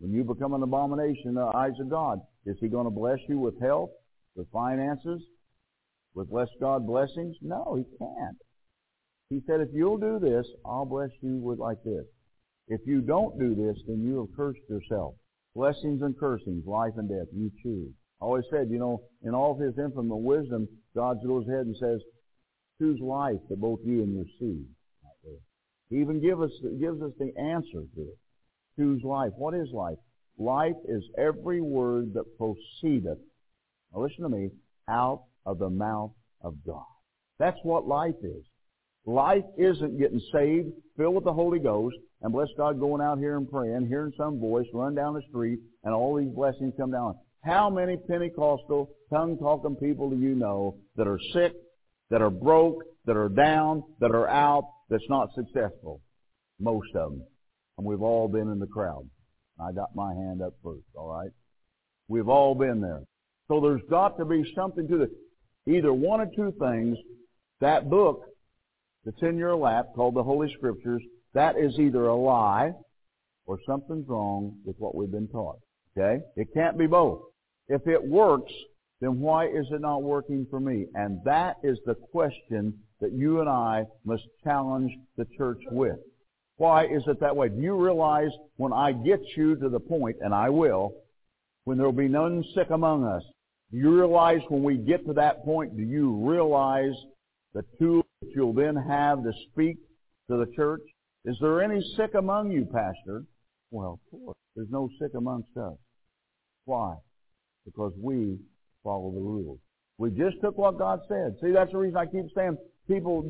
[0.00, 3.18] When you become an abomination in the eyes of God, is He going to bless
[3.28, 3.90] you with health,
[4.34, 5.22] with finances,
[6.18, 7.36] with bless God blessings?
[7.40, 8.36] No, He can't.
[9.30, 12.04] He said, if you'll do this, I'll bless you with like this.
[12.66, 15.14] If you don't do this, then you have cursed yourself.
[15.54, 17.92] Blessings and cursings, life and death, you choose.
[18.20, 21.76] I always said, you know, in all of his infinite wisdom, God goes ahead and
[21.76, 22.00] says,
[22.80, 24.66] choose life to both you and your seed.
[25.90, 26.50] He even give us,
[26.80, 28.18] gives us the answer to it.
[28.76, 29.32] Choose life.
[29.36, 29.96] What is life?
[30.36, 33.18] Life is every word that proceedeth,
[33.92, 34.50] now listen to me,
[34.88, 36.84] out of the mouth of God.
[37.38, 38.44] That's what life is.
[39.06, 43.36] Life isn't getting saved, filled with the Holy Ghost, and bless God going out here
[43.36, 47.14] and praying, hearing some voice, run down the street, and all these blessings come down.
[47.42, 51.54] How many Pentecostal, tongue-talking people do you know that are sick,
[52.10, 56.02] that are broke, that are down, that are out, that's not successful?
[56.58, 57.22] Most of them.
[57.78, 59.08] And we've all been in the crowd.
[59.60, 61.30] I got my hand up first, all right?
[62.08, 63.04] We've all been there.
[63.46, 65.08] So there's got to be something to this.
[65.68, 66.96] Either one or two things
[67.60, 68.22] that book
[69.04, 71.02] that's in your lap called the Holy Scriptures,
[71.34, 72.72] that is either a lie
[73.46, 75.58] or something's wrong with what we've been taught.
[75.96, 76.22] Okay?
[76.36, 77.20] It can't be both.
[77.68, 78.52] If it works,
[79.00, 80.86] then why is it not working for me?
[80.94, 85.98] And that is the question that you and I must challenge the church with.
[86.56, 87.48] Why is it that way?
[87.48, 90.92] Do you realize when I get you to the point, and I will,
[91.64, 93.22] when there will be none sick among us,
[93.70, 96.94] do you realize when we get to that point, do you realize
[97.54, 99.76] the tool that you'll then have to speak
[100.30, 100.82] to the church?
[101.24, 103.24] Is there any sick among you, Pastor?
[103.70, 104.36] Well, of course.
[104.56, 105.74] There's no sick amongst us.
[106.64, 106.94] Why?
[107.64, 108.38] Because we
[108.82, 109.58] follow the rules.
[109.98, 111.36] We just took what God said.
[111.42, 112.56] See, that's the reason I keep saying
[112.88, 113.28] people,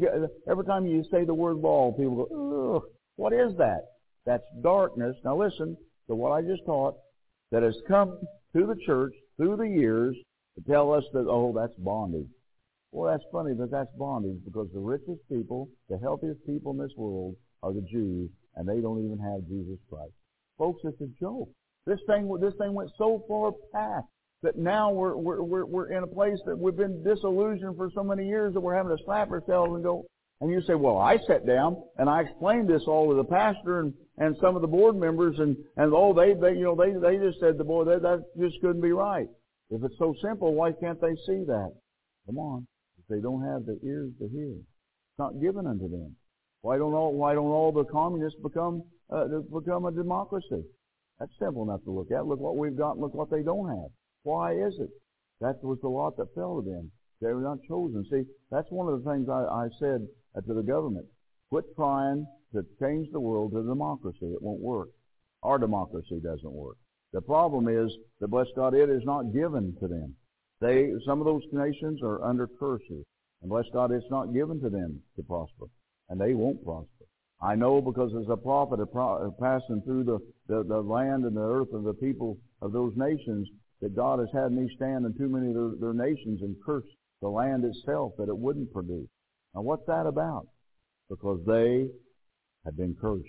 [0.49, 2.83] every time you say the word law, people go, ugh,
[3.17, 3.87] what is that?
[4.25, 5.17] That's darkness.
[5.25, 5.77] Now listen
[6.09, 6.97] to what I just taught
[7.51, 8.19] that has come
[8.55, 10.17] to the church through the years
[10.59, 12.29] to tell us that, oh, that's bondage.
[12.91, 16.97] Well, that's funny that that's bondage because the richest people, the healthiest people in this
[16.97, 20.13] world are the Jews, and they don't even have Jesus Christ.
[20.57, 21.49] Folks, it's a joke.
[21.87, 24.07] This thing, this thing went so far past
[24.43, 28.03] that now we're, we're, we're, we're in a place that we've been disillusioned for so
[28.03, 30.05] many years that we're having to slap ourselves and go,
[30.41, 33.81] and you say, well, I sat down and I explained this all to the pastor
[33.81, 36.93] and, and some of the board members and, and oh, they, they, you know, they,
[36.93, 39.29] they just said the boy, that, that just couldn't be right.
[39.71, 41.73] If it's so simple, why can't they see that?
[42.27, 42.67] Come on.
[42.99, 46.17] If they don't have the ears to hear, it's not given unto them.
[46.63, 50.65] Why don't all, why don't all the communists become, uh, become a democracy?
[51.19, 52.27] That's simple enough to look at.
[52.27, 53.91] Look what we've got look what they don't have.
[54.23, 54.91] Why is it?
[55.41, 56.91] That was the lot that fell to them.
[57.21, 58.05] They were not chosen.
[58.11, 60.07] See, that's one of the things I, I said
[60.47, 61.07] to the government.
[61.51, 64.27] Quit trying to change the world to democracy.
[64.27, 64.89] It won't work.
[65.43, 66.77] Our democracy doesn't work.
[67.13, 67.91] The problem is
[68.21, 70.15] that, bless God, it is not given to them.
[70.61, 73.05] They, some of those nations are under curses.
[73.41, 75.67] And bless God, it's not given to them to prosper.
[76.09, 77.07] And they won't prosper.
[77.41, 78.81] I know because as a prophet
[79.41, 83.49] passing through the, the, the land and the earth of the people of those nations,
[83.81, 86.85] that God has had me stand in too many of their, their nations and curse
[87.23, 89.09] the land itself that it wouldn't produce.
[89.55, 90.49] Now what's that about?
[91.09, 91.89] Because they
[92.65, 93.25] have been cursed.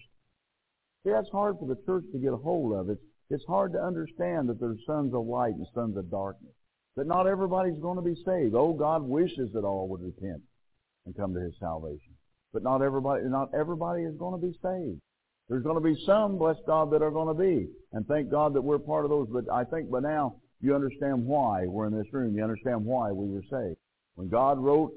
[1.04, 2.90] See, that's hard for the church to get a hold of.
[2.90, 6.54] It's, it's hard to understand that there's sons of light and sons of darkness.
[6.96, 8.56] That not everybody's going to be saved.
[8.56, 10.42] Oh, God wishes that all would repent
[11.06, 12.16] and come to His salvation.
[12.52, 15.00] But not everybody, not everybody is going to be saved.
[15.48, 17.68] There's going to be some, bless God, that are going to be.
[17.94, 19.28] And thank God that we're part of those.
[19.32, 22.36] But I think by now you understand why we're in this room.
[22.36, 23.78] You understand why we were saved.
[24.16, 24.92] When God wrote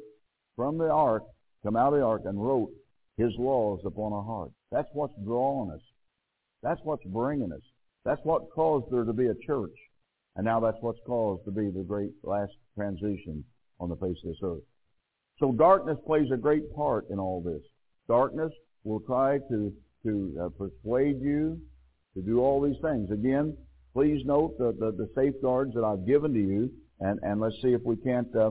[0.56, 1.22] from the ark,
[1.62, 2.70] come out of the ark and wrote
[3.16, 4.54] His laws upon our hearts.
[4.70, 5.80] That's what's drawing us.
[6.62, 7.62] That's what's bringing us.
[8.04, 9.74] That's what caused there to be a church.
[10.36, 13.44] And now that's what's caused to be the great last transition
[13.78, 14.62] on the face of this earth.
[15.38, 17.62] So darkness plays a great part in all this.
[18.08, 18.52] Darkness
[18.84, 19.72] will try to
[20.04, 21.60] to uh, persuade you
[22.14, 23.10] to do all these things.
[23.10, 23.56] Again,
[23.92, 27.72] please note the, the, the, safeguards that I've given to you, and, and let's see
[27.72, 28.50] if we can't uh,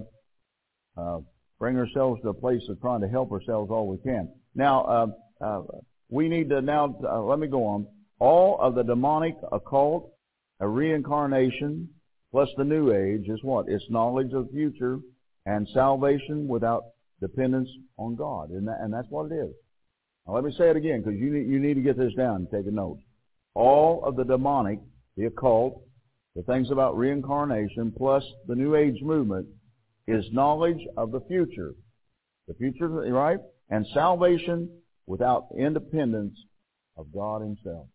[0.98, 1.20] uh,
[1.60, 4.32] bring ourselves to a place of trying to help ourselves all we can.
[4.56, 5.62] Now, uh, uh,
[6.10, 7.88] we need to now, uh, let me go on.
[8.22, 10.14] All of the demonic occult,
[10.60, 11.90] a reincarnation,
[12.30, 13.66] plus the new age is what?
[13.68, 15.00] It's knowledge of the future
[15.48, 16.84] and salvation without
[17.20, 17.68] dependence
[17.98, 18.52] on God.
[18.52, 19.52] And, that, and that's what it is.
[20.28, 22.36] Now let me say it again because you need, you need to get this down
[22.36, 23.00] and take a note.
[23.56, 24.82] All of the demonic,
[25.18, 25.82] the occult,
[26.36, 29.48] the things about reincarnation, plus the New Age movement,
[30.08, 31.74] is knowledge of the future.
[32.48, 33.40] The future, right?
[33.72, 34.70] And salvation
[35.08, 36.38] without independence
[36.96, 37.88] of God Himself.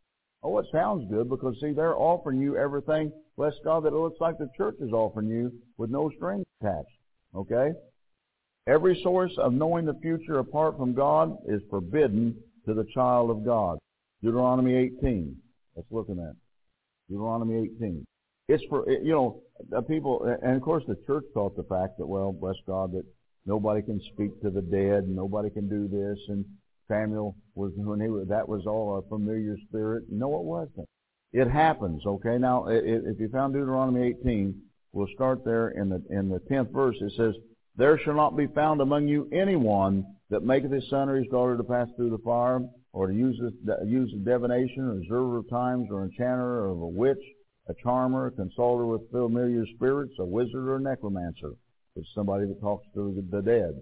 [0.47, 4.21] Oh, it sounds good because see, they're offering you everything, bless God, that it looks
[4.21, 6.87] like the church is offering you with no strings attached.
[7.35, 7.73] Okay?
[8.69, 13.45] Every source of knowing the future apart from God is forbidden to the child of
[13.45, 13.79] God.
[14.23, 15.37] Deuteronomy 18.
[15.75, 16.37] Let's look at that.
[17.11, 18.07] Deuteronomy 18.
[18.47, 22.07] It's for, you know, the people, and of course the church taught the fact that,
[22.07, 23.05] well, bless God, that
[23.47, 26.45] nobody can speak to the dead, and nobody can do this, and
[26.89, 30.05] Samuel was, when he was, that was all a familiar spirit.
[30.11, 30.89] No, it wasn't.
[31.33, 32.39] It happens, okay?
[32.39, 34.55] Now, if you found Deuteronomy 18,
[34.93, 36.97] we'll start there in the, in the 10th verse.
[37.01, 37.35] It says,
[37.77, 41.57] there shall not be found among you anyone that maketh his son or his daughter
[41.57, 42.61] to pass through the fire,
[42.93, 43.39] or to use,
[43.85, 47.23] use divination, or observer of times, or enchanter, or a witch,
[47.69, 51.53] a charmer, a consulter with familiar spirits, a wizard, or a necromancer.
[51.97, 53.79] It's somebody that talks to the dead.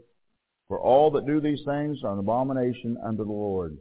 [0.68, 3.76] For all that do these things are an abomination unto the Lord.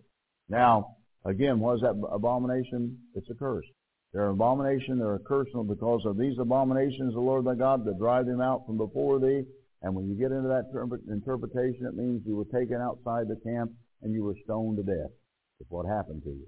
[0.49, 2.97] Now, again, what is that abomination?
[3.15, 3.65] It's a curse.
[4.13, 7.97] They're an abomination, they're a curse because of these abominations, the Lord thy God, that
[7.97, 9.43] drive them out from before thee,
[9.81, 10.69] And when you get into that
[11.11, 13.71] interpretation, it means you were taken outside the camp
[14.03, 15.09] and you were stoned to death.
[15.59, 16.47] Is what happened to you.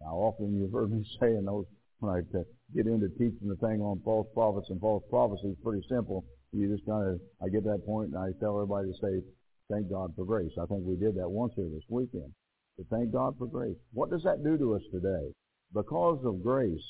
[0.00, 1.66] Now, often you've heard me say in those,
[2.00, 2.42] when I uh,
[2.74, 6.24] get into teaching the thing on false prophets and false prophecy, it's pretty simple.
[6.52, 9.22] You just kind of, I get to that point and I tell everybody to say,
[9.70, 10.52] thank God for grace.
[10.60, 12.32] I think we did that once here this weekend.
[12.76, 13.76] But thank God for grace.
[13.92, 15.32] What does that do to us today?
[15.72, 16.82] Because of grace,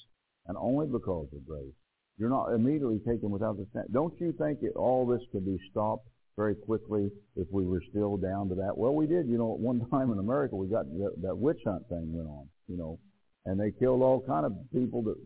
[0.47, 1.73] and only because of grace,
[2.19, 3.87] you're not immediately taken without the stand.
[3.93, 6.07] Don't you think that all this could be stopped
[6.37, 8.77] very quickly if we were still down to that?
[8.77, 9.27] Well, we did.
[9.27, 12.29] You know, at one time in America, we got that, that witch hunt thing went
[12.29, 12.49] on.
[12.69, 12.99] You know,
[13.47, 15.03] and they killed all kind of people.
[15.03, 15.17] That,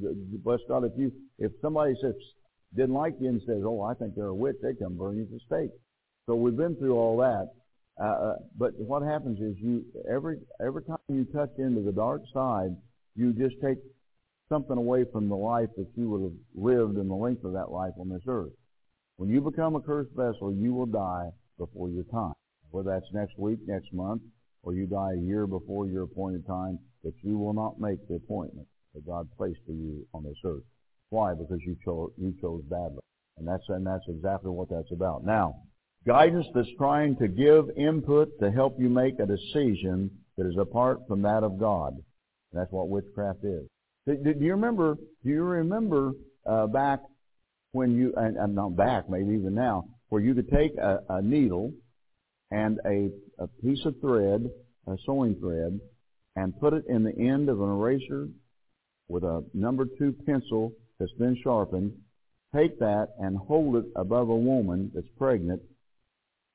[0.00, 2.14] that bless God, if you if somebody says
[2.76, 5.22] didn't like you and says, "Oh, I think they're a witch," they come burn you
[5.22, 5.70] at the stake.
[6.28, 7.48] So we've been through all that.
[7.98, 12.20] Uh, uh, but what happens is you every every time you touch into the dark
[12.34, 12.76] side,
[13.16, 13.78] you just take
[14.50, 17.70] something away from the life that you would have lived in the length of that
[17.70, 18.52] life on this earth.
[19.16, 22.34] When you become a cursed vessel, you will die before your time.
[22.70, 24.20] Whether that's next week, next month,
[24.62, 28.16] or you die a year before your appointed time, that you will not make the
[28.16, 30.62] appointment that God placed for you on this earth.
[31.08, 31.32] Why?
[31.32, 33.00] Because you chose you chose badly.
[33.38, 35.24] And that's and that's exactly what that's about.
[35.24, 35.62] Now,
[36.08, 41.00] guidance that's trying to give input to help you make a decision that is apart
[41.06, 41.94] from that of God.
[42.54, 43.68] That's what witchcraft is.
[44.06, 44.96] Do, you remember?
[45.22, 46.12] Do you remember
[46.46, 47.00] uh, back
[47.72, 51.20] when you and, and not back, maybe even now, where you could take a, a
[51.20, 51.74] needle
[52.50, 54.48] and a, a piece of thread,
[54.86, 55.78] a sewing thread,
[56.36, 58.28] and put it in the end of an eraser
[59.08, 61.92] with a number two pencil that's been sharpened.
[62.56, 65.60] Take that and hold it above a woman that's pregnant,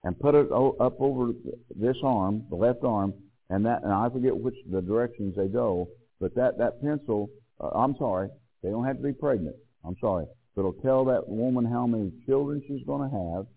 [0.04, 1.32] and put it up over
[1.76, 3.14] this arm, the left arm,
[3.50, 3.84] and that.
[3.84, 5.88] And I forget which the directions they go,
[6.20, 7.30] but that that pencil
[7.60, 8.30] uh, I'm sorry,
[8.62, 9.56] they don't have to be pregnant.
[9.86, 10.26] I'm sorry.
[10.56, 13.48] But it'll tell that woman how many children she's going to have.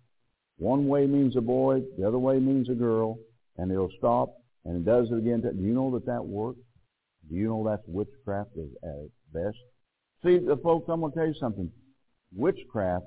[0.59, 3.19] One way means a boy, the other way means a girl,
[3.59, 4.35] and it'll stop,
[4.65, 5.43] and it does it again.
[5.43, 6.61] Do you know that that works?
[7.29, 9.59] Do you know that's witchcraft is at best?
[10.25, 11.71] See, the folks, I'm going to tell you something.
[12.35, 13.05] Witchcraft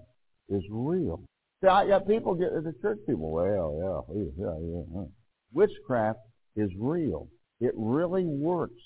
[0.50, 1.24] is real.
[1.64, 3.32] I got people get the church people.
[3.32, 4.82] Well, yeah, yeah, yeah.
[4.95, 5.05] yeah.
[5.53, 6.20] Witchcraft
[6.55, 7.28] is real.
[7.60, 8.82] It really works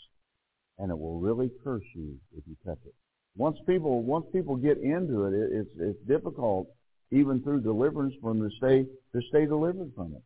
[0.80, 2.94] and it will really curse you if you touch it.
[3.36, 6.68] Once people once people get into it, it it's it's difficult
[7.12, 10.24] even through deliverance from to stay to stay delivered from it.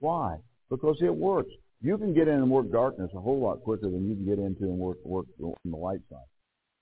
[0.00, 0.36] Why?
[0.70, 1.50] Because it works.
[1.80, 4.38] You can get in and work darkness a whole lot quicker than you can get
[4.38, 6.28] into and work work on the light side.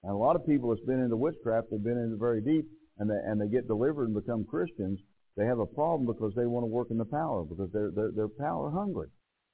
[0.03, 2.67] And a lot of people that's been into witchcraft, they've been into very deep,
[2.99, 5.01] and they and they get delivered and become Christians.
[5.37, 8.13] They have a problem because they want to work in the power because they're they're,
[8.15, 9.09] they're power hungry.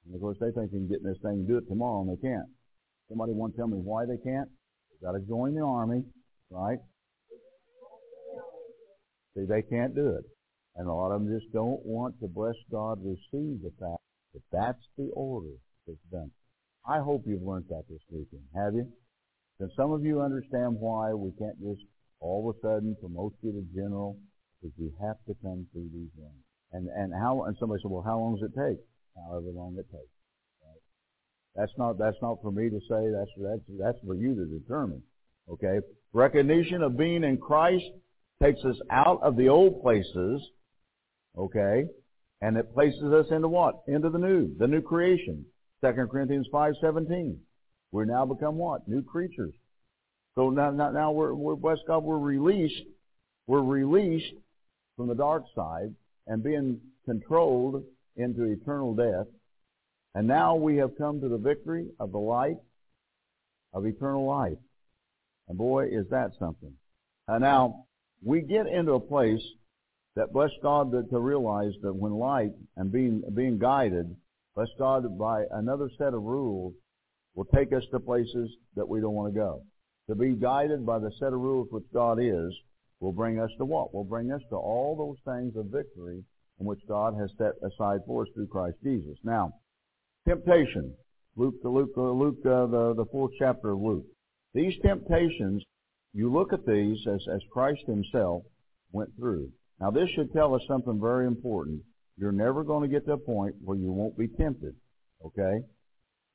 [0.05, 2.01] And of course, they think they can get in this thing and do it tomorrow,
[2.01, 2.47] and they can't.
[3.09, 4.49] Somebody want to tell me why they can't?
[4.91, 6.03] They've got to join the army,
[6.49, 6.79] right?
[9.35, 10.25] See, they can't do it.
[10.75, 14.01] And a lot of them just don't want to, bless God, receive the fact
[14.33, 15.55] that that's the order
[15.87, 16.31] that's done.
[16.87, 18.43] I hope you've learned that this weekend.
[18.55, 18.87] Have you?
[19.57, 21.85] Can some of you understand why we can't just
[22.23, 24.17] all of a sudden promote you to general?
[24.61, 26.47] Because you have to come through these ranks.
[26.71, 28.79] And, and how, and somebody said, well, how long does it take?
[29.27, 30.13] However long it takes.
[31.55, 33.11] That's not that's not for me to say.
[33.11, 35.03] That's that's that's for you to determine.
[35.49, 35.79] Okay.
[36.11, 37.85] Recognition of being in Christ
[38.41, 40.41] takes us out of the old places.
[41.37, 41.85] Okay.
[42.41, 43.83] And it places us into what?
[43.87, 45.45] Into the new, the new creation.
[45.83, 47.37] 2 Corinthians 5:17.
[47.91, 48.87] We're now become what?
[48.87, 49.53] New creatures.
[50.35, 52.83] So now, now, now we're, we're, bless God, we're released.
[53.47, 54.33] We're released
[54.95, 55.93] from the dark side
[56.27, 57.83] and being controlled
[58.15, 59.27] into eternal death
[60.15, 62.57] and now we have come to the victory of the light
[63.73, 64.57] of eternal life.
[65.47, 66.73] And boy, is that something.
[67.27, 67.85] And now,
[68.23, 69.41] we get into a place
[70.15, 74.15] that, bless God, that to realize that when light and being, being guided,
[74.55, 76.73] bless God, by another set of rules,
[77.35, 79.63] will take us to places that we don't want to go.
[80.09, 82.53] To be guided by the set of rules which God is,
[82.99, 83.93] will bring us to what?
[83.93, 86.23] Will bring us to all those things of victory
[86.59, 89.17] in which God has set aside for us through Christ Jesus.
[89.23, 89.53] Now,
[90.27, 90.93] Temptation.
[91.35, 94.05] Luke, Luke, Luke, uh, the, the fourth chapter of Luke.
[94.53, 95.63] These temptations,
[96.13, 98.43] you look at these as, as Christ himself
[98.91, 99.49] went through.
[99.79, 101.81] Now this should tell us something very important.
[102.17, 104.75] You're never going to get to a point where you won't be tempted.
[105.25, 105.65] Okay?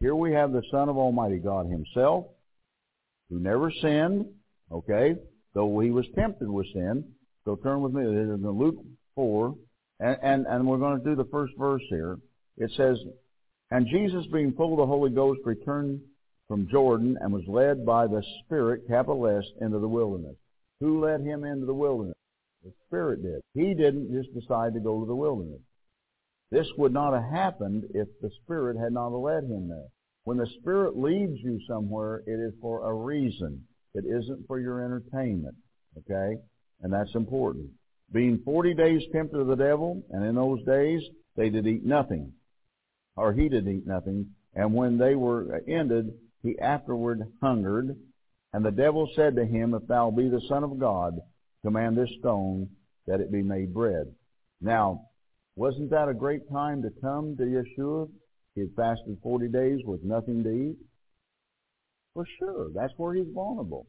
[0.00, 2.26] Here we have the Son of Almighty God himself,
[3.30, 4.26] who never sinned,
[4.70, 5.16] okay,
[5.54, 7.04] though he was tempted with sin.
[7.44, 8.76] So turn with me to Luke
[9.14, 9.54] 4,
[10.00, 12.18] and, and, and we're going to do the first verse here.
[12.56, 12.98] It says,
[13.70, 16.00] and Jesus, being full of the Holy Ghost, returned
[16.46, 20.36] from Jordan and was led by the Spirit, capital S, into the wilderness.
[20.80, 22.16] Who led him into the wilderness?
[22.64, 23.40] The Spirit did.
[23.54, 25.60] He didn't just decide to go to the wilderness.
[26.50, 29.88] This would not have happened if the Spirit had not led him there.
[30.28, 33.64] When the Spirit leads you somewhere, it is for a reason.
[33.94, 35.56] It isn't for your entertainment.
[35.96, 36.36] Okay?
[36.82, 37.70] And that's important.
[38.12, 41.00] Being forty days tempted of the devil, and in those days
[41.34, 42.34] they did eat nothing,
[43.16, 46.12] or he did eat nothing, and when they were ended,
[46.42, 47.96] he afterward hungered.
[48.52, 51.14] And the devil said to him, If thou be the Son of God,
[51.64, 52.68] command this stone
[53.06, 54.12] that it be made bread.
[54.60, 55.06] Now,
[55.56, 58.10] wasn't that a great time to come to Yeshua?
[58.58, 60.76] He had fasted 40 days with nothing to eat.
[62.16, 63.86] Well, sure, that's where he's vulnerable.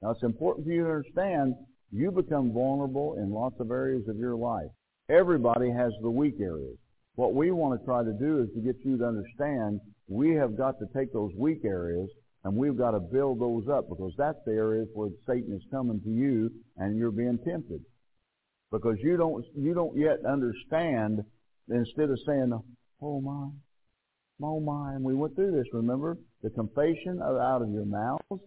[0.00, 1.56] Now, it's important for you to understand
[1.90, 4.70] you become vulnerable in lots of areas of your life.
[5.10, 6.76] Everybody has the weak areas.
[7.16, 10.56] What we want to try to do is to get you to understand we have
[10.56, 12.08] got to take those weak areas
[12.44, 16.00] and we've got to build those up because that's the areas where Satan is coming
[16.02, 17.80] to you and you're being tempted.
[18.70, 21.24] Because you don't, you don't yet understand,
[21.68, 22.52] instead of saying,
[23.02, 23.48] oh my,
[24.42, 26.18] oh my, and we went through this, remember?
[26.42, 28.42] The confession out of your mouths.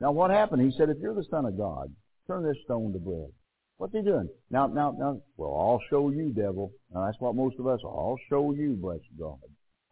[0.00, 0.62] Now what happened?
[0.62, 1.92] He said, if you're the Son of God,
[2.26, 3.30] turn this stone to bread.
[3.78, 4.28] What's he doing?
[4.50, 6.72] Now, now, now, well, I'll show you, devil.
[6.94, 7.90] Now, that's what most of us are.
[7.90, 9.38] I'll show you, bless God.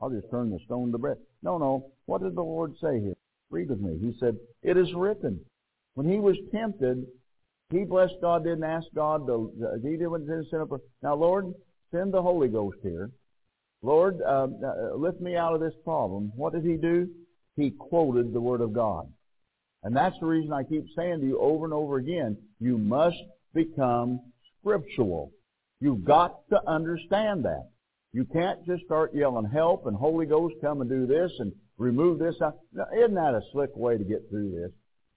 [0.00, 1.16] I'll just turn the stone to bread.
[1.42, 1.90] No, no.
[2.06, 3.16] What did the Lord say here?
[3.50, 3.98] Read with me.
[4.00, 5.40] He said, it is written.
[5.94, 7.04] When he was tempted,
[7.70, 10.80] he, blessed God, didn't ask God to, he didn't send up.
[11.02, 11.52] Now, Lord,
[11.90, 13.10] send the Holy Ghost here.
[13.82, 16.32] Lord, uh, uh, lift me out of this problem.
[16.36, 17.08] What did he do?
[17.56, 19.10] He quoted the Word of God.
[19.82, 23.16] And that's the reason I keep saying to you over and over again, you must
[23.54, 24.20] become
[24.60, 25.32] scriptural.
[25.80, 27.70] You've got to understand that.
[28.12, 32.18] You can't just start yelling help and Holy Ghost come and do this and remove
[32.18, 32.34] this.
[32.94, 34.72] Isn't that a slick way to get through this?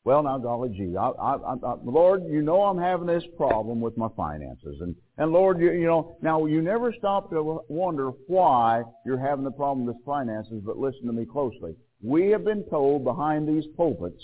[0.06, 3.98] Well, now, golly gee, I, I, I, Lord, you know I'm having this problem with
[3.98, 8.84] my finances, and and Lord, you, you know, now you never stop to wonder why
[9.06, 11.76] you're having the problem with finances, but listen to me closely.
[12.02, 14.22] We have been told behind these pulpits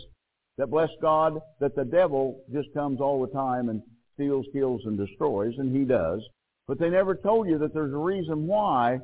[0.57, 3.81] that bless God, that the devil just comes all the time and
[4.15, 6.21] steals, kills, and destroys, and he does.
[6.67, 8.99] But they never told you that there's a reason why,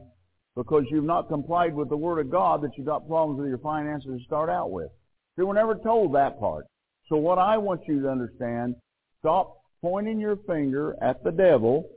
[0.56, 3.60] because you've not complied with the Word of God, that you've got problems with your
[3.60, 4.90] finances to start out with.
[5.36, 6.66] See, we're never told that part.
[7.10, 8.76] So what I want you to understand,
[9.20, 11.90] stop pointing your finger at the devil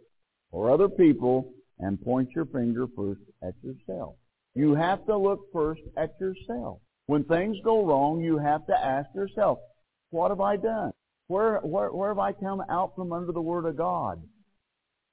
[0.50, 4.16] or other people and point your finger first at yourself.
[4.54, 6.80] You have to look first at yourself.
[7.06, 9.60] When things go wrong, you have to ask yourself,
[10.10, 10.92] what have I done?
[11.28, 14.20] Where, where, where have I come out from under the Word of God?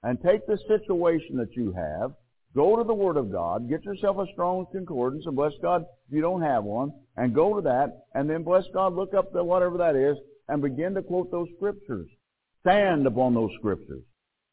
[0.03, 2.11] And take the situation that you have,
[2.55, 6.13] go to the Word of God, get yourself a strong concordance, and bless God if
[6.13, 9.77] you don't have one, and go to that, and then bless God, look up whatever
[9.77, 12.07] that is, and begin to quote those scriptures.
[12.61, 14.03] Stand upon those scriptures,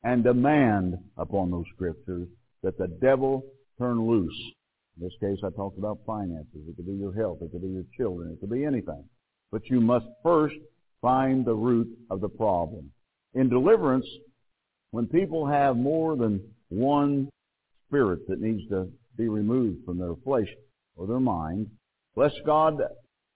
[0.05, 2.29] and demand upon those scriptures
[2.63, 3.43] that the devil
[3.79, 4.53] turn loose
[4.97, 6.69] in this case, I talked about finances.
[6.69, 7.39] It could be your health.
[7.41, 8.33] It could be your children.
[8.33, 9.05] It could be anything.
[9.51, 10.57] But you must first
[11.01, 12.91] find the root of the problem.
[13.35, 14.07] In deliverance,
[14.91, 17.31] when people have more than one
[17.89, 20.49] spirit that needs to be removed from their flesh
[20.97, 21.71] or their mind,
[22.15, 22.75] bless God,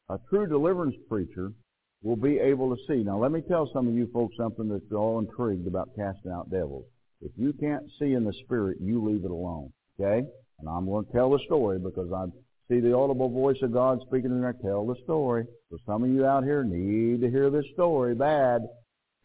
[0.09, 1.53] a true deliverance preacher
[2.03, 3.03] will be able to see.
[3.03, 6.51] Now let me tell some of you folks something that's all intrigued about casting out
[6.51, 6.85] devils.
[7.21, 9.73] If you can't see in the spirit, you leave it alone.
[9.99, 10.27] Okay?
[10.61, 12.27] And I'm going to tell the story because I
[12.69, 14.55] see the audible voice of God speaking in there.
[14.63, 15.45] Tell the story.
[15.71, 18.63] So some of you out here need to hear this story bad.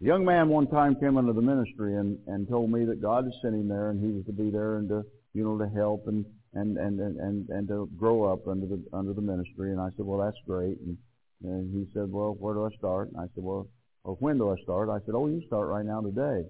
[0.02, 3.28] A young man one time came into the ministry and, and told me that God
[3.28, 6.08] is sending there and he was to be there and to, you know, to help
[6.08, 9.72] and, and, and, and, and, to grow up under the, under the ministry.
[9.72, 10.78] And I said, well, that's great.
[10.80, 10.98] And,
[11.44, 13.10] and he said, well, where do I start?
[13.10, 13.68] And I said, well,
[14.04, 14.90] well, when do I start?
[14.90, 16.44] I said, oh, you start right now today.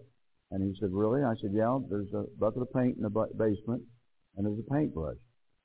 [0.52, 1.24] And he said, really?
[1.24, 3.84] I said, yeah, there's a bucket of paint in the basement
[4.36, 5.18] and there's a paintbrush.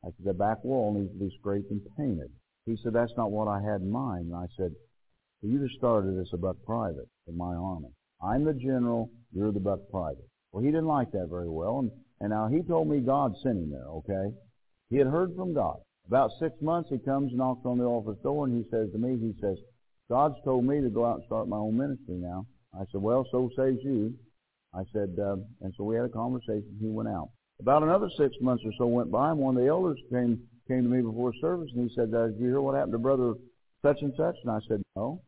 [0.05, 2.31] I said, the back wall needs to be scraped and painted.
[2.67, 4.27] He said, that's not what I had in mind.
[4.27, 4.73] And I said,
[5.41, 7.89] well, you just started as a buck private in my army.
[8.23, 10.29] I'm the general, you're the buck private.
[10.53, 11.91] Well, he didn't like that very well, and,
[12.21, 14.35] and now he told me God sent him there, okay?
[14.91, 15.77] He had heard from God.
[16.09, 19.19] About six months, he comes, knocks on the office door, and he says to me,
[19.19, 19.59] he says,
[20.09, 22.47] God's told me to go out and start my own ministry now.
[22.75, 24.15] I said, well, so says you.
[24.73, 26.77] I said, uh, and so we had a conversation.
[26.81, 27.31] He went out.
[27.61, 30.83] About another six months or so went by, and one of the elders came came
[30.83, 33.35] to me before service, and he said, uh, "Did you hear what happened to brother
[33.83, 35.23] such and such?" And I said, "No."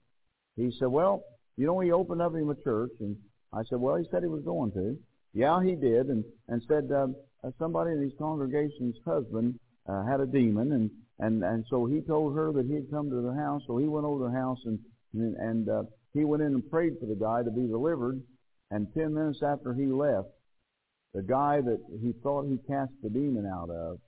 [0.57, 1.23] He said, "Well,
[1.57, 3.17] you know, he opened up him a church," and
[3.53, 4.99] I said, "Well, he said he was going to."
[5.35, 7.09] Yeah, he did, and and said uh,
[7.59, 9.59] somebody in his congregation's husband
[9.89, 13.21] uh, had a demon, and and and so he told her that he'd come to
[13.21, 14.79] the house, so he went over to the house and
[15.15, 15.83] and, and uh,
[16.15, 18.21] he went in and prayed for the guy to be delivered,
[18.71, 20.29] And ten minutes after he left,
[21.15, 23.99] the guy that he thought he cast the demon out of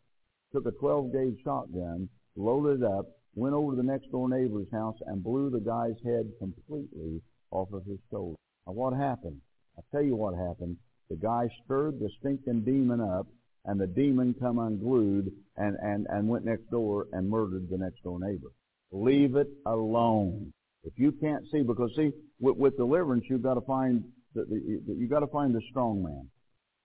[0.52, 4.66] took a 12 gauge shotgun, loaded it up, went over to the next door neighbor's
[4.72, 8.36] house and blew the guy's head completely off of his shoulder.
[8.66, 9.40] Now what happened?
[9.76, 10.76] I'll tell you what happened.
[11.11, 13.26] The guy stirred the stinking demon up
[13.64, 18.02] and the demon come unglued and, and, and went next door and murdered the next
[18.02, 18.48] door neighbor.
[18.92, 20.52] Leave it alone.
[20.84, 24.04] If you can't see, because see, with, with deliverance, you've got to find
[24.34, 26.28] the, the, you got to find the strong man.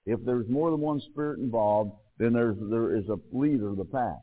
[0.06, 3.86] If there's more than one spirit involved, then there's there is a leader of the
[3.86, 4.20] pack.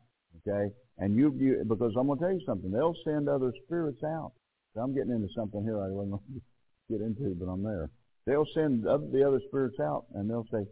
[0.47, 2.71] Okay, and you, you because I'm going to tell you something.
[2.71, 4.33] They'll send other spirits out.
[4.73, 6.41] So I'm getting into something here I wasn't going
[6.91, 7.89] to get into, but I'm there.
[8.25, 10.65] They'll send the other spirits out, and they'll say,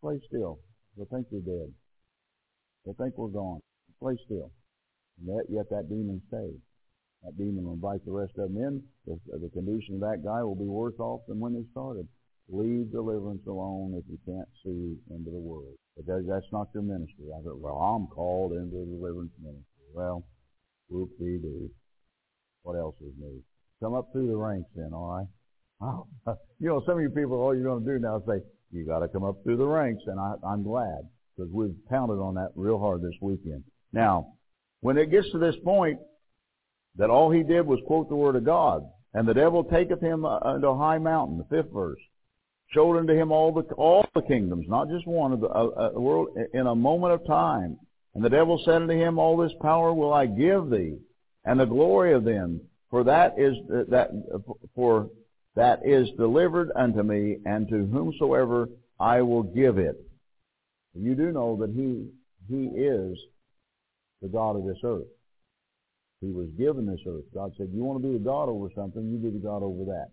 [0.00, 0.60] "Play still."
[0.96, 1.72] They'll think you're dead.
[2.84, 3.60] They'll think we're gone.
[3.98, 4.52] Play still.
[5.24, 6.60] That, yet that demon stays.
[7.22, 8.82] That demon will invite the rest of them in.
[9.06, 12.08] The, the condition of that guy will be worse off than when they started.
[12.48, 15.76] Leave deliverance alone if you can't see into the world.
[15.96, 17.26] Because that's not your ministry.
[17.32, 19.86] I said, well, I'm called into the deliverance ministry.
[19.94, 20.24] Well,
[20.88, 21.70] whoop-dee-doo.
[22.64, 23.42] What else is new?
[23.80, 25.26] Come up through the ranks then, all right?
[25.82, 26.06] Oh,
[26.60, 28.86] you know, some of you people, all you're going to do now is say, you
[28.86, 31.00] got to come up through the ranks, and I, I'm glad
[31.36, 33.64] because we've pounded on that real hard this weekend.
[33.92, 34.34] Now,
[34.80, 35.98] when it gets to this point
[36.96, 38.82] that all he did was quote the word of God,
[39.14, 41.98] and the devil taketh him unto a high mountain, the fifth verse,
[42.72, 46.00] showed unto him all the all the kingdoms, not just one of the uh, uh,
[46.00, 47.76] world, in a moment of time.
[48.14, 50.96] And the devil said unto him, All this power will I give thee,
[51.44, 52.60] and the glory of them,
[52.90, 54.10] for that is uh, that
[54.74, 55.10] for
[55.54, 59.96] that is delivered unto me, and to whomsoever I will give it.
[60.94, 62.08] You do know that he
[62.48, 63.18] he is
[64.20, 65.06] the God of this earth.
[66.20, 67.24] He was given this earth.
[67.34, 69.84] God said, "You want to be the God over something, you be the God over
[69.86, 70.10] that."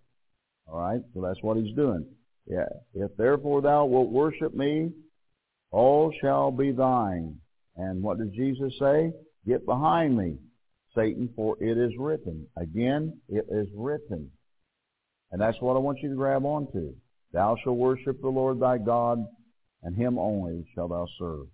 [0.67, 2.05] All right, so that's what He's doing.
[2.45, 2.69] Yeah.
[2.93, 4.91] If therefore thou wilt worship me,
[5.71, 7.39] all shall be thine.
[7.75, 9.11] And what does Jesus say?
[9.47, 10.37] Get behind me,
[10.95, 12.47] Satan, for it is written.
[12.57, 14.31] Again, it is written.
[15.31, 16.93] And that's what I want you to grab onto.
[17.31, 19.25] Thou shalt worship the Lord thy God,
[19.83, 21.47] and him only shalt thou serve.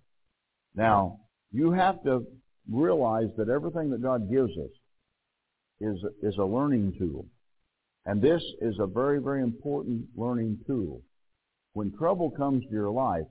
[0.74, 1.20] Now,
[1.52, 2.26] you have to
[2.70, 4.70] realize that everything that God gives us
[5.80, 7.26] is, is a learning tool.
[8.06, 11.02] And this is a very, very important learning tool.
[11.72, 13.26] When trouble comes to your life,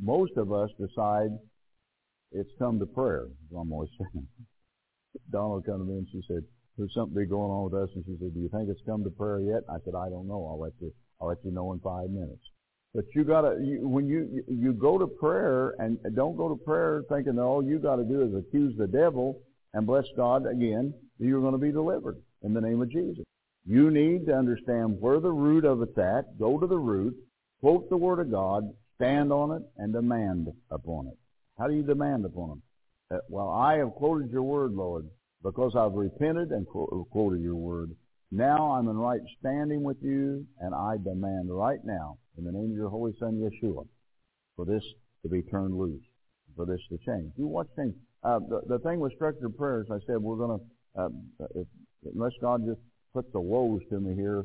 [0.00, 1.30] most of us decide
[2.32, 4.26] it's come to prayer, as I'm always saying.
[5.30, 6.44] Donna come to me and she said,
[6.78, 7.90] there's something big going on with us.
[7.94, 9.62] And she said, do you think it's come to prayer yet?
[9.68, 10.46] I said, I don't know.
[10.48, 12.42] I'll let you, I'll let you know in five minutes.
[12.94, 17.02] But you gotta, you, when you, you go to prayer and don't go to prayer
[17.08, 19.40] thinking that all you gotta do is accuse the devil
[19.74, 23.24] and bless God again, you're to be delivered in the name of Jesus.
[23.66, 27.14] You need to understand where the root of it's at, go to the root,
[27.60, 31.18] quote the Word of God, stand on it, and demand upon it.
[31.58, 32.62] How do you demand upon Him?
[33.10, 35.06] Uh, well, I have quoted your Word, Lord
[35.42, 37.90] because I've repented and quoted your word.
[38.30, 42.70] Now I'm in right standing with you, and I demand right now, in the name
[42.70, 43.86] of your Holy Son, Yeshua,
[44.56, 44.82] for this
[45.22, 46.02] to be turned loose,
[46.54, 47.32] for this to change.
[47.36, 47.94] You watch things.
[48.22, 51.08] Uh, the, the thing with structured prayers, I said we're going to, uh,
[52.14, 52.80] unless God just
[53.14, 54.44] puts the woes to me here,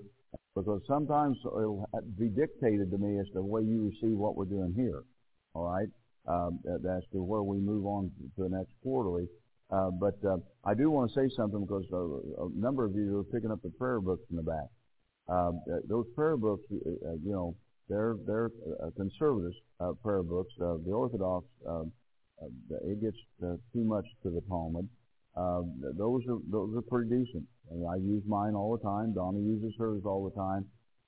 [0.55, 1.85] because sometimes it'll
[2.17, 5.03] be dictated to me as to the way you receive what we're doing here.
[5.55, 5.89] All right,
[6.27, 9.27] um, as to where we move on to the next quarterly.
[9.73, 13.17] Uh, but uh, I do want to say something because uh, a number of you
[13.17, 14.69] are picking up the prayer books in the back.
[15.27, 17.55] Um, uh, those prayer books, uh, you know,
[17.89, 18.51] they're they're
[18.95, 19.53] conservative
[20.03, 20.53] prayer books.
[20.59, 21.91] the Orthodox, um,
[22.85, 24.87] it gets too much to the Talmud.
[25.35, 27.43] Um, those are those are pretty decent.
[27.71, 29.13] I, I use mine all the time.
[29.13, 30.65] Donna uses hers all the time.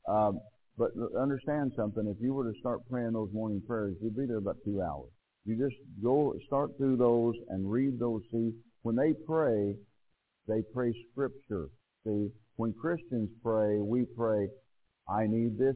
[0.09, 0.39] Um,
[0.77, 2.05] but understand something.
[2.07, 5.11] If you were to start praying those morning prayers, you'd be there about two hours.
[5.45, 8.21] You just go start through those and read those.
[8.31, 9.75] See, when they pray,
[10.47, 11.69] they pray scripture.
[12.03, 14.47] See, when Christians pray, we pray,
[15.07, 15.75] I need this,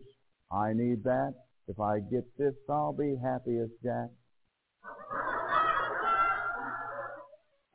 [0.52, 1.34] I need that.
[1.68, 4.10] If I get this, I'll be happy as Jack.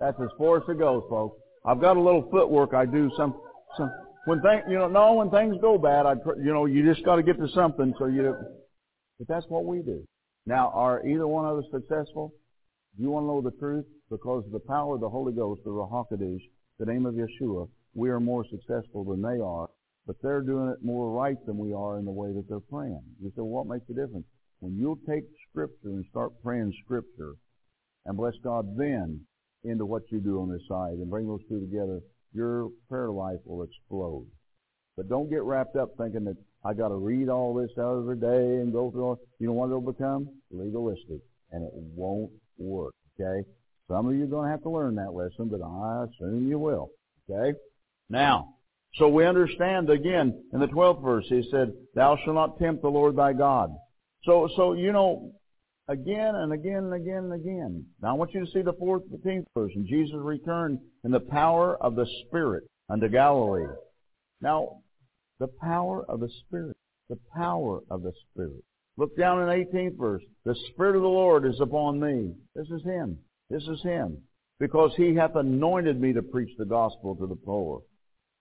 [0.00, 1.40] That's as far as it goes, folks.
[1.64, 3.34] I've got a little footwork I do some,
[3.76, 3.90] some,
[4.26, 7.16] when things, you know, no, when things go bad, I, you know, you just got
[7.16, 8.34] to get to something so you,
[9.18, 10.04] but that's what we do.
[10.46, 12.34] Now, are either one of us successful?
[12.96, 13.86] Do you want to know the truth?
[14.10, 16.42] Because of the power of the Holy Ghost, the Ruach HaKodesh,
[16.78, 19.70] the name of Yeshua, we are more successful than they are,
[20.06, 23.02] but they're doing it more right than we are in the way that they're praying.
[23.22, 24.26] You say, well, what makes the difference?
[24.60, 27.34] When you'll take Scripture and start praying Scripture
[28.04, 29.20] and bless God then
[29.64, 32.00] into what you do on this side and bring those two together,
[32.34, 34.26] your prayer life will explode.
[34.96, 38.60] But don't get wrapped up thinking that I got to read all this every day
[38.60, 39.18] and go through all.
[39.38, 40.28] You know what it'll become?
[40.50, 41.20] Legalistic.
[41.52, 42.94] And it won't work.
[43.20, 43.46] Okay?
[43.88, 46.58] Some of you are going to have to learn that lesson, but I assume you
[46.58, 46.90] will.
[47.28, 47.56] Okay?
[48.08, 48.54] Now,
[48.94, 52.88] so we understand again in the 12th verse, he said, Thou shalt not tempt the
[52.88, 53.70] Lord thy God.
[54.24, 55.32] So, so, you know,
[55.88, 57.84] again and again and again and again.
[58.00, 59.72] Now I want you to see the fourth, 14th verse.
[59.74, 63.66] And Jesus returned in the power of the Spirit unto Galilee.
[64.40, 64.78] Now,
[65.40, 66.76] the power of the Spirit.
[67.08, 68.64] The power of the Spirit.
[68.96, 70.22] Look down in the 18th verse.
[70.44, 72.32] The Spirit of the Lord is upon me.
[72.54, 73.18] This is Him.
[73.50, 74.18] This is Him.
[74.60, 77.82] Because He hath anointed me to preach the gospel to the poor.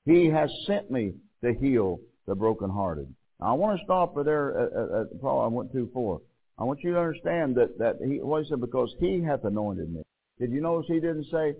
[0.05, 1.13] He has sent me
[1.43, 3.07] to heal the brokenhearted.
[3.39, 6.19] Now, I want to stop right there at, at, at the I went too far.
[6.57, 9.91] I want you to understand that, that he, what he said, because he hath anointed
[9.91, 10.03] me.
[10.39, 11.55] Did you notice he didn't say,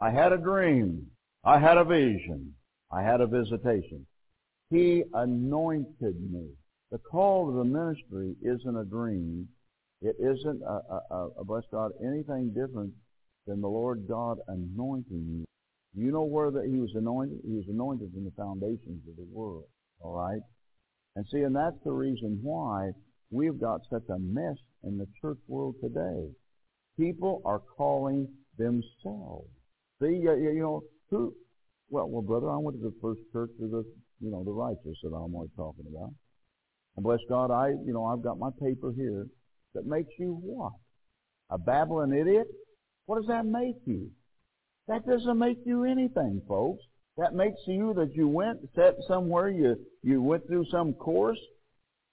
[0.00, 1.06] I had a dream,
[1.44, 2.54] I had a vision,
[2.92, 4.06] I had a visitation.
[4.70, 6.48] He anointed me.
[6.90, 9.48] The call to the ministry isn't a dream.
[10.02, 12.92] It isn't, a, a, a, a bless God, anything different
[13.46, 15.44] than the Lord God anointing you.
[15.94, 17.38] You know where that he was anointed?
[17.46, 19.64] He was anointed in the foundations of the world.
[20.00, 20.42] All right?
[21.14, 22.90] And see, and that's the reason why
[23.30, 26.28] we've got such a mess in the church world today.
[26.98, 29.48] People are calling themselves.
[30.02, 31.34] See, you know, who,
[31.88, 33.84] well, well, brother, I went to the first church of the,
[34.20, 36.10] you know, the righteous that I'm always talking about.
[36.96, 39.26] And bless God, I, you know, I've got my paper here
[39.74, 40.72] that makes you what?
[41.50, 42.46] A babbling idiot?
[43.06, 44.10] What does that make you?
[44.88, 46.82] That doesn't make you anything, folks.
[47.18, 51.38] That makes you that you went, sat somewhere, you, you went through some course,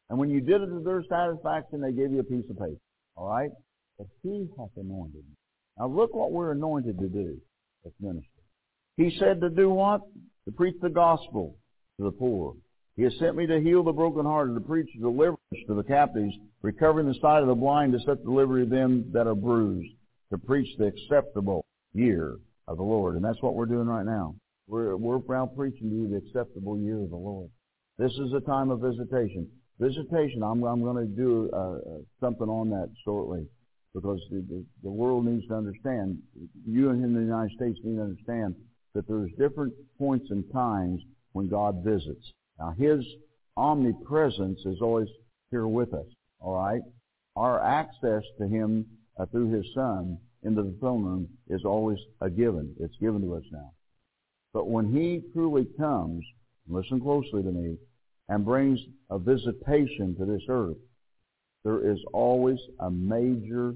[0.10, 2.80] and when you did it to their satisfaction, they gave you a piece of paper.
[3.16, 3.50] All right?
[3.98, 5.36] But he hath anointed me.
[5.78, 7.38] Now look what we're anointed to do
[7.86, 8.30] as ministry.
[8.98, 10.02] He said to do what?
[10.46, 11.58] To preach the gospel
[12.04, 12.56] the poor.
[12.96, 17.08] He has sent me to heal the brokenhearted, to preach deliverance to the captives, recovering
[17.08, 19.94] the sight of the blind, to set the liberty of them that are bruised,
[20.32, 22.38] to preach the acceptable year
[22.68, 23.16] of the Lord.
[23.16, 24.36] And that's what we're doing right now.
[24.68, 27.50] We're, we're now preaching to you the acceptable year of the Lord.
[27.98, 29.50] This is a time of visitation.
[29.80, 31.80] Visitation, I'm, I'm going to do uh, uh,
[32.20, 33.48] something on that shortly
[33.94, 36.20] because the, the, the world needs to understand,
[36.66, 38.56] you and in the United States need to understand
[38.96, 41.02] that there's different points and times
[41.34, 42.32] when God visits.
[42.60, 43.06] Now His
[43.58, 45.10] omnipresence is always
[45.52, 46.08] here with us,
[46.42, 46.82] alright?
[47.36, 48.86] Our access to Him
[49.20, 52.76] uh, through His Son into the throne room is always a given.
[52.80, 53.72] It's given to us now.
[54.54, 56.24] But when He truly comes,
[56.68, 57.78] listen closely to me,
[58.30, 58.80] and brings
[59.10, 60.78] a visitation to this earth,
[61.64, 63.74] there is always a major,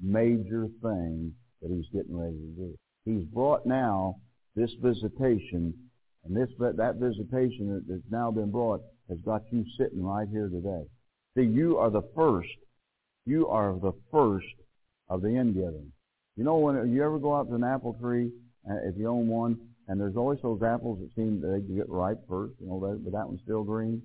[0.00, 1.32] major thing
[1.62, 2.78] that He's getting ready to do.
[3.04, 4.16] He's brought now
[4.56, 5.74] this visitation,
[6.24, 10.84] and this that visitation that's now been brought has got you sitting right here today.
[11.36, 12.48] See, you are the first.
[13.26, 14.46] You are the first
[15.08, 15.92] of the gathering.
[16.36, 18.30] You know, when you ever go out to an apple tree,
[18.68, 19.58] uh, if you own one,
[19.88, 23.12] and there's always those apples that seem they get ripe first, you know, that, but
[23.12, 24.02] that one's still green.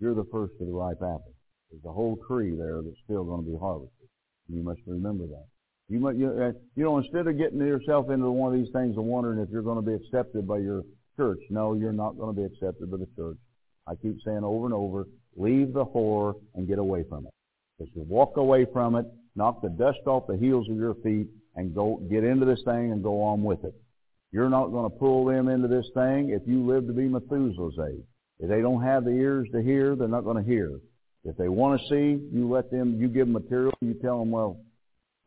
[0.00, 1.34] You're the first of the ripe apples.
[1.70, 4.08] There's a whole tree there that's still going to be harvested.
[4.48, 5.46] You must remember that.
[5.88, 8.96] You might, you, uh, you know, instead of getting yourself into one of these things
[8.96, 10.82] and wondering if you're going to be accepted by your
[11.16, 13.36] church, no, you're not going to be accepted by the church.
[13.86, 15.06] I keep saying over and over,
[15.36, 17.32] leave the whore and get away from it.
[17.78, 21.26] If you walk away from it, knock the dust off the heels of your feet,
[21.56, 23.74] and go get into this thing and go on with it.
[24.30, 27.78] You're not going to pull them into this thing if you live to be Methuselah's
[27.78, 28.04] age.
[28.38, 30.80] If they don't have the ears to hear, they're not going to hear.
[31.24, 34.30] If they want to see, you let them, you give them material, you tell them,
[34.30, 34.58] well,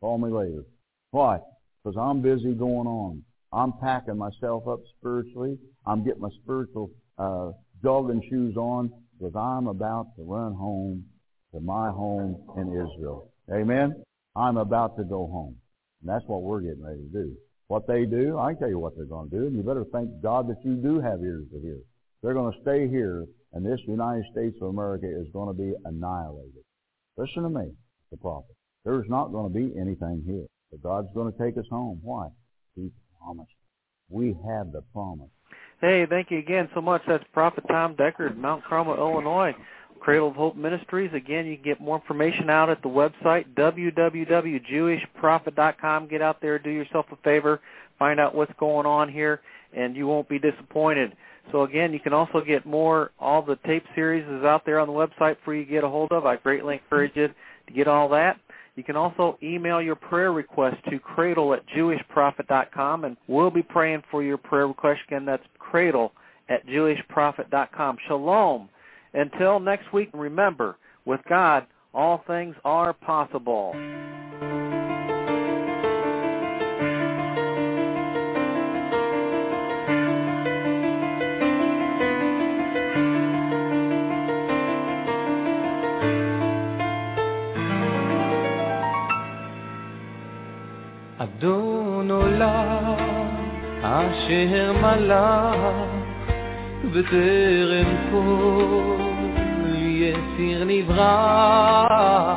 [0.00, 0.64] call me later.
[1.12, 1.38] Why?
[1.82, 3.22] Because I'm busy going on.
[3.56, 5.56] I'm packing myself up spiritually.
[5.86, 7.52] I'm getting my spiritual uh,
[7.82, 11.06] jogging shoes on because I'm about to run home
[11.54, 13.32] to my home in Israel.
[13.50, 14.04] Amen?
[14.36, 15.56] I'm about to go home.
[16.02, 17.34] And that's what we're getting ready to do.
[17.68, 19.86] What they do, I can tell you what they're going to do, and you better
[19.90, 21.78] thank God that you do have ears to hear.
[22.22, 25.72] They're going to stay here, and this United States of America is going to be
[25.86, 26.62] annihilated.
[27.16, 27.72] Listen to me,
[28.10, 28.54] the prophet.
[28.84, 30.44] There's not going to be anything here.
[30.70, 32.00] But God's going to take us home.
[32.02, 32.28] Why?
[32.74, 32.90] He
[33.26, 33.50] promised.
[34.08, 35.28] We have the promise.
[35.80, 37.02] Hey, thank you again so much.
[37.06, 39.54] That's Prophet Tom Deckard, Mount Carmel, Illinois.
[40.00, 41.10] Cradle of Hope Ministries.
[41.14, 46.08] Again, you can get more information out at the website, www.jewishprophet.com.
[46.08, 47.60] Get out there, do yourself a favor,
[47.98, 49.40] find out what's going on here,
[49.76, 51.16] and you won't be disappointed.
[51.50, 54.86] So again, you can also get more, all the tape series is out there on
[54.86, 56.24] the website for you to get a hold of.
[56.26, 57.34] I greatly encourage you to
[57.72, 58.38] get all that.
[58.76, 64.02] You can also email your prayer request to cradle at jewishprophet.com, and we'll be praying
[64.10, 65.00] for your prayer request.
[65.08, 66.12] Again, that's cradle
[66.48, 67.96] at jewishprophet.com.
[68.06, 68.68] Shalom.
[69.14, 73.72] Until next week, remember, with God, all things are possible.
[91.38, 92.94] אדון עולם
[93.82, 95.60] אשר מלך
[96.84, 102.36] בטרם כל יציר נברא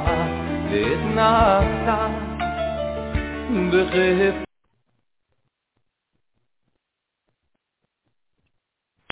[0.72, 2.08] ואת נעשה
[3.72, 4.49] בכיף